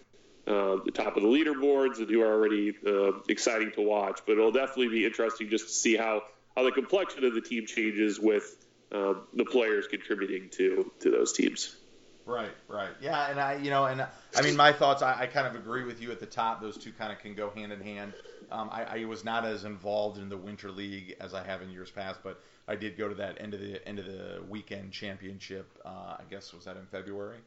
uh, 0.46 0.76
the 0.84 0.92
top 0.92 1.16
of 1.16 1.22
the 1.22 1.28
leaderboards 1.28 1.98
and 1.98 2.08
who 2.08 2.20
are 2.22 2.32
already 2.32 2.74
uh, 2.86 3.18
exciting 3.28 3.72
to 3.72 3.82
watch. 3.82 4.20
But 4.26 4.32
it'll 4.32 4.52
definitely 4.52 4.88
be 4.88 5.06
interesting 5.06 5.48
just 5.48 5.66
to 5.68 5.72
see 5.72 5.96
how, 5.96 6.22
how 6.56 6.64
the 6.64 6.72
complexion 6.72 7.24
of 7.24 7.34
the 7.34 7.40
team 7.40 7.66
changes 7.66 8.20
with 8.20 8.56
um, 8.92 9.22
the 9.34 9.44
players 9.44 9.86
contributing 9.88 10.50
to 10.50 10.92
to 11.00 11.10
those 11.10 11.32
teams. 11.32 11.74
Right, 12.26 12.50
right, 12.66 12.90
yeah, 13.00 13.30
and 13.30 13.38
I, 13.38 13.54
you 13.54 13.70
know, 13.70 13.84
and 13.86 14.04
I 14.34 14.42
mean, 14.42 14.56
my 14.56 14.72
thoughts. 14.72 15.00
I, 15.00 15.22
I 15.22 15.26
kind 15.28 15.46
of 15.46 15.54
agree 15.54 15.84
with 15.84 16.02
you 16.02 16.10
at 16.10 16.18
the 16.18 16.26
top. 16.26 16.60
Those 16.60 16.76
two 16.76 16.90
kind 16.92 17.12
of 17.12 17.20
can 17.20 17.34
go 17.34 17.50
hand 17.50 17.72
in 17.72 17.80
hand. 17.80 18.14
Um, 18.50 18.68
I, 18.72 19.02
I 19.02 19.04
was 19.04 19.24
not 19.24 19.44
as 19.44 19.64
involved 19.64 20.18
in 20.18 20.28
the 20.28 20.36
Winter 20.36 20.72
League 20.72 21.14
as 21.20 21.34
I 21.34 21.44
have 21.44 21.62
in 21.62 21.70
years 21.70 21.90
past, 21.92 22.20
but 22.24 22.42
I 22.66 22.74
did 22.74 22.98
go 22.98 23.08
to 23.08 23.14
that 23.14 23.40
end 23.40 23.54
of 23.54 23.60
the 23.60 23.86
end 23.86 24.00
of 24.00 24.06
the 24.06 24.42
weekend 24.48 24.90
championship. 24.92 25.78
Uh, 25.84 26.16
I 26.18 26.22
guess 26.28 26.52
was 26.52 26.64
that 26.64 26.76
in 26.76 26.86
February, 26.86 27.38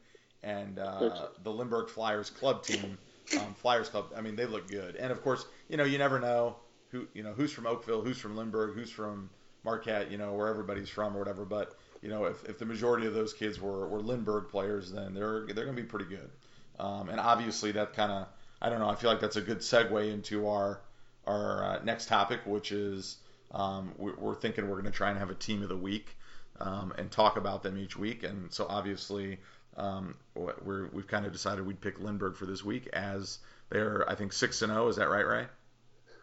and 0.42 0.78
uh, 0.78 1.26
the 1.42 1.50
Lindbergh 1.50 1.90
Flyers 1.90 2.30
club 2.30 2.62
team, 2.62 2.96
um, 3.38 3.54
Flyers 3.54 3.90
club. 3.90 4.06
I 4.16 4.22
mean, 4.22 4.34
they 4.34 4.46
look 4.46 4.66
good, 4.66 4.96
and 4.96 5.12
of 5.12 5.22
course, 5.22 5.44
you 5.68 5.76
know, 5.76 5.84
you 5.84 5.98
never 5.98 6.18
know 6.18 6.56
who 6.88 7.06
you 7.12 7.22
know 7.22 7.34
who's 7.34 7.52
from 7.52 7.66
Oakville, 7.66 8.00
who's 8.00 8.18
from 8.18 8.34
Lindbergh, 8.34 8.74
who's 8.74 8.90
from 8.90 9.28
Marquette, 9.62 10.10
you 10.10 10.16
know, 10.16 10.32
where 10.32 10.48
everybody's 10.48 10.88
from 10.88 11.14
or 11.14 11.18
whatever. 11.18 11.44
But 11.44 11.74
you 12.02 12.08
know, 12.08 12.24
if, 12.24 12.44
if 12.48 12.58
the 12.58 12.64
majority 12.64 13.06
of 13.06 13.14
those 13.14 13.32
kids 13.32 13.60
were, 13.60 13.86
were 13.86 14.00
Lindbergh 14.00 14.48
players, 14.48 14.90
then 14.90 15.14
they're 15.14 15.46
they're 15.46 15.64
going 15.64 15.76
to 15.76 15.82
be 15.82 15.88
pretty 15.88 16.06
good. 16.06 16.30
Um, 16.78 17.10
and 17.10 17.20
obviously, 17.20 17.72
that 17.72 17.92
kind 17.92 18.10
of 18.10 18.26
I 18.62 18.68
don't 18.70 18.80
know. 18.80 18.88
I 18.88 18.94
feel 18.94 19.10
like 19.10 19.20
that's 19.20 19.36
a 19.36 19.42
good 19.42 19.58
segue 19.58 20.12
into 20.12 20.48
our 20.48 20.80
our 21.26 21.64
uh, 21.64 21.84
next 21.84 22.06
topic, 22.06 22.40
which 22.46 22.72
is 22.72 23.18
um, 23.52 23.92
we're 23.98 24.34
thinking 24.34 24.68
we're 24.68 24.80
going 24.80 24.90
to 24.90 24.96
try 24.96 25.10
and 25.10 25.18
have 25.18 25.30
a 25.30 25.34
team 25.34 25.62
of 25.62 25.68
the 25.68 25.76
week 25.76 26.16
um, 26.60 26.92
and 26.98 27.10
talk 27.10 27.36
about 27.36 27.62
them 27.62 27.76
each 27.76 27.96
week. 27.96 28.22
And 28.22 28.52
so 28.52 28.66
obviously, 28.68 29.38
um, 29.76 30.14
we're, 30.34 30.88
we've 30.88 31.06
kind 31.06 31.26
of 31.26 31.32
decided 31.32 31.66
we'd 31.66 31.80
pick 31.80 32.00
Lindbergh 32.00 32.36
for 32.36 32.46
this 32.46 32.64
week 32.64 32.88
as 32.92 33.38
they're 33.70 34.08
I 34.08 34.14
think 34.14 34.32
six 34.32 34.62
and 34.62 34.72
zero. 34.72 34.86
Oh. 34.86 34.88
Is 34.88 34.96
that 34.96 35.08
right, 35.08 35.26
Ray? 35.26 35.46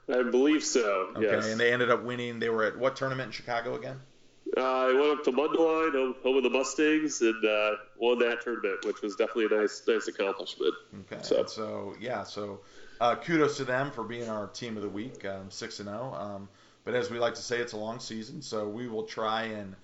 I 0.10 0.24
believe 0.24 0.64
so. 0.64 1.10
Okay, 1.18 1.26
yes. 1.26 1.48
and 1.48 1.60
they 1.60 1.74
ended 1.74 1.92
up 1.92 2.04
winning. 2.04 2.40
They 2.40 2.50
were 2.50 2.64
at 2.64 2.78
what 2.78 2.96
tournament 2.96 3.28
in 3.28 3.32
Chicago 3.34 3.76
again? 3.76 4.00
Uh, 4.58 4.88
I 4.90 4.94
went 4.94 5.20
up 5.20 5.24
to 5.26 5.32
Mundelein, 5.32 6.16
home 6.24 6.38
of 6.38 6.44
the 6.44 6.50
Mustangs, 6.50 7.22
and 7.22 7.46
uh, 7.46 7.72
won 7.98 8.18
that 8.20 8.42
tournament, 8.42 8.86
which 8.86 9.02
was 9.02 9.16
definitely 9.16 9.56
a 9.56 9.62
nice, 9.62 9.84
nice 9.88 10.08
accomplishment. 10.08 10.74
Okay. 11.02 11.22
So, 11.22 11.46
so 11.46 11.96
yeah, 12.00 12.24
so 12.24 12.62
uh, 13.00 13.16
kudos 13.16 13.58
to 13.58 13.66
them 13.66 13.92
for 13.92 14.04
being 14.04 14.28
our 14.28 14.48
team 14.48 14.76
of 14.76 14.84
the 14.84 14.90
week, 14.90 15.26
um, 15.26 15.52
six 15.52 15.80
and 15.80 15.88
zero. 15.88 16.16
Oh. 16.18 16.22
Um, 16.22 16.50
but 16.84 16.96
as 16.96 17.12
we 17.12 17.20
like 17.20 17.36
to 17.36 17.42
say, 17.42 17.60
it's 17.60 17.74
a 17.74 17.78
long 17.78 18.00
season, 18.00 18.42
so 18.42 18.68
we 18.68 18.88
will 18.88 19.04
try 19.04 19.44
and 19.44 19.76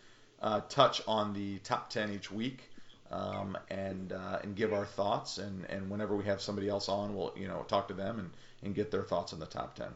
uh, 0.41 0.61
touch 0.69 1.01
on 1.07 1.33
the 1.33 1.59
top 1.59 1.89
ten 1.89 2.11
each 2.11 2.31
week. 2.31 2.69
Um, 3.11 3.55
and 3.69 4.11
uh, 4.11 4.39
and 4.41 4.55
give 4.55 4.73
our 4.73 4.87
thoughts, 4.87 5.37
and, 5.37 5.65
and 5.69 5.91
whenever 5.91 6.15
we 6.15 6.23
have 6.23 6.41
somebody 6.41 6.67
else 6.67 6.89
on, 6.89 7.15
we'll 7.15 7.31
you 7.37 7.47
know 7.47 7.63
talk 7.67 7.89
to 7.89 7.93
them 7.93 8.17
and, 8.17 8.31
and 8.63 8.73
get 8.73 8.89
their 8.89 9.03
thoughts 9.03 9.33
on 9.33 9.39
the 9.39 9.45
top 9.45 9.75
ten. 9.75 9.89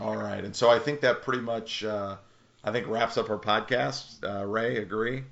All 0.00 0.16
right, 0.16 0.44
and 0.44 0.54
so 0.54 0.70
I 0.70 0.78
think 0.78 1.00
that 1.02 1.22
pretty 1.22 1.42
much, 1.42 1.84
uh, 1.84 2.16
I 2.62 2.72
think 2.72 2.88
wraps 2.88 3.16
up 3.16 3.30
our 3.30 3.38
podcast. 3.38 4.22
Uh, 4.22 4.44
Ray, 4.44 4.78
agree? 4.78 5.22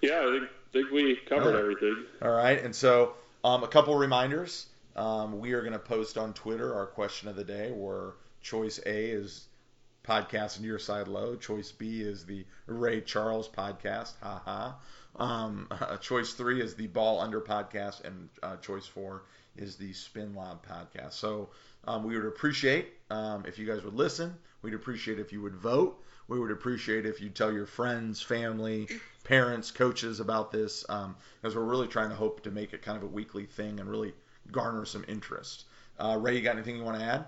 Yeah, 0.00 0.20
I 0.20 0.38
think, 0.38 0.50
think 0.72 0.90
we 0.92 1.16
covered 1.28 1.54
right. 1.54 1.60
everything. 1.60 2.04
All 2.22 2.30
right, 2.30 2.62
and 2.62 2.74
so 2.74 3.14
um, 3.44 3.64
a 3.64 3.68
couple 3.68 3.94
reminders. 3.96 4.66
Um, 4.94 5.38
we 5.38 5.52
are 5.52 5.60
going 5.60 5.72
to 5.72 5.78
post 5.78 6.18
on 6.18 6.32
Twitter 6.34 6.74
our 6.74 6.86
question 6.86 7.28
of 7.28 7.36
the 7.36 7.44
day, 7.44 7.70
where 7.70 8.14
choice 8.42 8.78
A 8.84 9.10
is 9.10 9.46
podcast 10.04 10.56
and 10.56 10.64
your 10.64 10.78
side 10.78 11.06
low. 11.06 11.36
Choice 11.36 11.70
B 11.70 12.00
is 12.00 12.24
the 12.24 12.44
Ray 12.66 13.00
Charles 13.00 13.48
podcast. 13.48 14.12
Ha 14.22 14.42
ha. 14.44 14.76
Um, 15.16 15.68
uh, 15.70 15.96
choice 15.98 16.32
three 16.32 16.60
is 16.60 16.74
the 16.74 16.86
Ball 16.86 17.20
Under 17.20 17.40
podcast, 17.40 18.04
and 18.04 18.28
uh, 18.42 18.56
choice 18.56 18.86
four 18.86 19.24
is 19.56 19.76
the 19.76 19.92
Spin 19.92 20.34
Lob 20.34 20.64
podcast. 20.66 21.12
So 21.12 21.50
um, 21.86 22.04
we 22.04 22.16
would 22.16 22.26
appreciate 22.26 22.92
um, 23.10 23.44
if 23.46 23.58
you 23.58 23.66
guys 23.66 23.82
would 23.84 23.94
listen. 23.94 24.34
We'd 24.62 24.74
appreciate 24.74 25.18
if 25.18 25.32
you 25.32 25.40
would 25.42 25.56
vote. 25.56 26.02
We 26.28 26.38
would 26.38 26.50
appreciate 26.50 27.06
if 27.06 27.20
you 27.20 27.30
tell 27.30 27.52
your 27.52 27.66
friends, 27.66 28.20
family, 28.20 28.88
parents, 29.24 29.70
coaches 29.70 30.20
about 30.20 30.52
this, 30.52 30.84
um, 30.88 31.16
because 31.40 31.56
we're 31.56 31.62
really 31.62 31.88
trying 31.88 32.10
to 32.10 32.16
hope 32.16 32.42
to 32.42 32.50
make 32.50 32.74
it 32.74 32.82
kind 32.82 32.98
of 32.98 33.04
a 33.04 33.06
weekly 33.06 33.46
thing 33.46 33.80
and 33.80 33.88
really 33.88 34.12
garner 34.52 34.84
some 34.84 35.04
interest. 35.08 35.64
Uh, 35.98 36.18
Ray, 36.20 36.36
you 36.36 36.42
got 36.42 36.54
anything 36.54 36.76
you 36.76 36.84
want 36.84 36.98
to 36.98 37.04
add? 37.04 37.24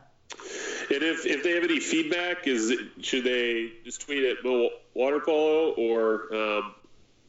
And 0.93 1.03
if, 1.03 1.25
if 1.25 1.43
they 1.43 1.53
have 1.53 1.65
any 1.65 1.81
feedback, 1.81 2.47
is 2.47 2.71
it, 2.71 2.81
should 3.01 3.25
they 3.25 3.73
just 3.85 4.03
tweet 4.03 4.25
at 4.25 4.43
Bill 4.43 4.71
Water 4.95 5.21
Polo 5.21 5.73
or 5.73 6.35
um, 6.35 6.75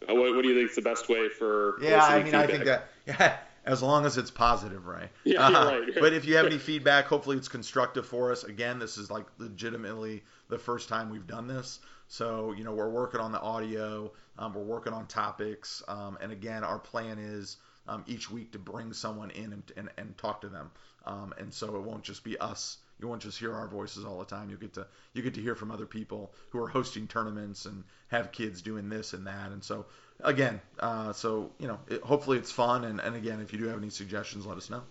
what, 0.07 0.35
what, 0.35 0.41
do 0.41 0.49
you 0.49 0.55
think 0.55 0.69
is 0.69 0.75
the 0.75 0.81
best 0.81 1.09
way 1.09 1.29
for? 1.29 1.77
Yeah, 1.81 2.03
I 2.03 2.17
mean, 2.17 2.25
feedback? 2.25 2.43
I 2.43 2.51
think 2.51 2.65
that 2.65 2.89
yeah, 3.07 3.37
as 3.65 3.81
long 3.83 4.05
as 4.05 4.17
it's 4.17 4.31
positive, 4.31 4.85
right? 4.87 5.09
Yeah, 5.23 5.47
uh, 5.47 5.79
right. 5.79 5.89
but 5.99 6.13
if 6.13 6.25
you 6.25 6.35
have 6.37 6.45
any 6.45 6.57
feedback, 6.57 7.05
hopefully 7.05 7.37
it's 7.37 7.47
constructive 7.47 8.05
for 8.05 8.31
us. 8.31 8.43
Again, 8.43 8.79
this 8.79 8.97
is 8.97 9.11
like 9.11 9.25
legitimately 9.37 10.23
the 10.49 10.57
first 10.57 10.89
time 10.89 11.09
we've 11.09 11.27
done 11.27 11.47
this. 11.47 11.79
So, 12.07 12.51
you 12.51 12.63
know, 12.63 12.73
we're 12.73 12.89
working 12.89 13.21
on 13.21 13.31
the 13.31 13.39
audio, 13.39 14.11
um, 14.37 14.53
we're 14.53 14.63
working 14.63 14.93
on 14.93 15.07
topics, 15.07 15.81
um, 15.87 16.17
and 16.19 16.31
again, 16.31 16.63
our 16.63 16.79
plan 16.79 17.17
is 17.17 17.57
um, 17.87 18.03
each 18.07 18.29
week 18.29 18.51
to 18.51 18.59
bring 18.59 18.93
someone 18.93 19.31
in 19.31 19.53
and, 19.53 19.63
and, 19.77 19.89
and 19.97 20.17
talk 20.17 20.41
to 20.41 20.49
them. 20.49 20.71
Um, 21.05 21.33
and 21.37 21.53
so 21.53 21.75
it 21.75 21.81
won't 21.81 22.03
just 22.03 22.23
be 22.23 22.37
us. 22.37 22.77
You 22.99 23.07
won't 23.07 23.21
just 23.21 23.39
hear 23.39 23.53
our 23.53 23.67
voices 23.67 24.05
all 24.05 24.19
the 24.19 24.25
time. 24.25 24.51
You 24.51 24.57
get 24.57 24.73
to 24.73 24.85
you 25.13 25.23
get 25.23 25.33
to 25.33 25.41
hear 25.41 25.55
from 25.55 25.71
other 25.71 25.87
people 25.87 26.33
who 26.49 26.59
are 26.59 26.67
hosting 26.67 27.07
tournaments 27.07 27.65
and 27.65 27.83
have 28.09 28.31
kids 28.31 28.61
doing 28.61 28.89
this 28.89 29.13
and 29.13 29.25
that. 29.25 29.51
And 29.51 29.63
so 29.63 29.87
again, 30.23 30.61
uh, 30.79 31.13
so 31.13 31.51
you 31.59 31.67
know, 31.67 31.79
it, 31.87 32.01
hopefully 32.01 32.37
it's 32.37 32.51
fun. 32.51 32.83
And, 32.83 32.99
and 32.99 33.15
again, 33.15 33.41
if 33.41 33.53
you 33.53 33.59
do 33.59 33.67
have 33.67 33.77
any 33.77 33.89
suggestions, 33.89 34.45
let 34.45 34.57
us 34.57 34.69
know. 34.69 34.83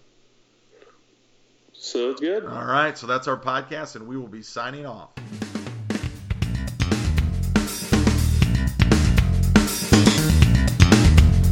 Sounds 1.73 2.21
good. 2.21 2.45
All 2.45 2.65
right, 2.65 2.97
so 2.97 3.07
that's 3.07 3.27
our 3.27 3.39
podcast, 3.39 3.97
and 3.97 4.07
we 4.07 4.17
will 4.17 4.29
be 4.29 4.43
signing 4.43 4.87
off. 4.87 5.11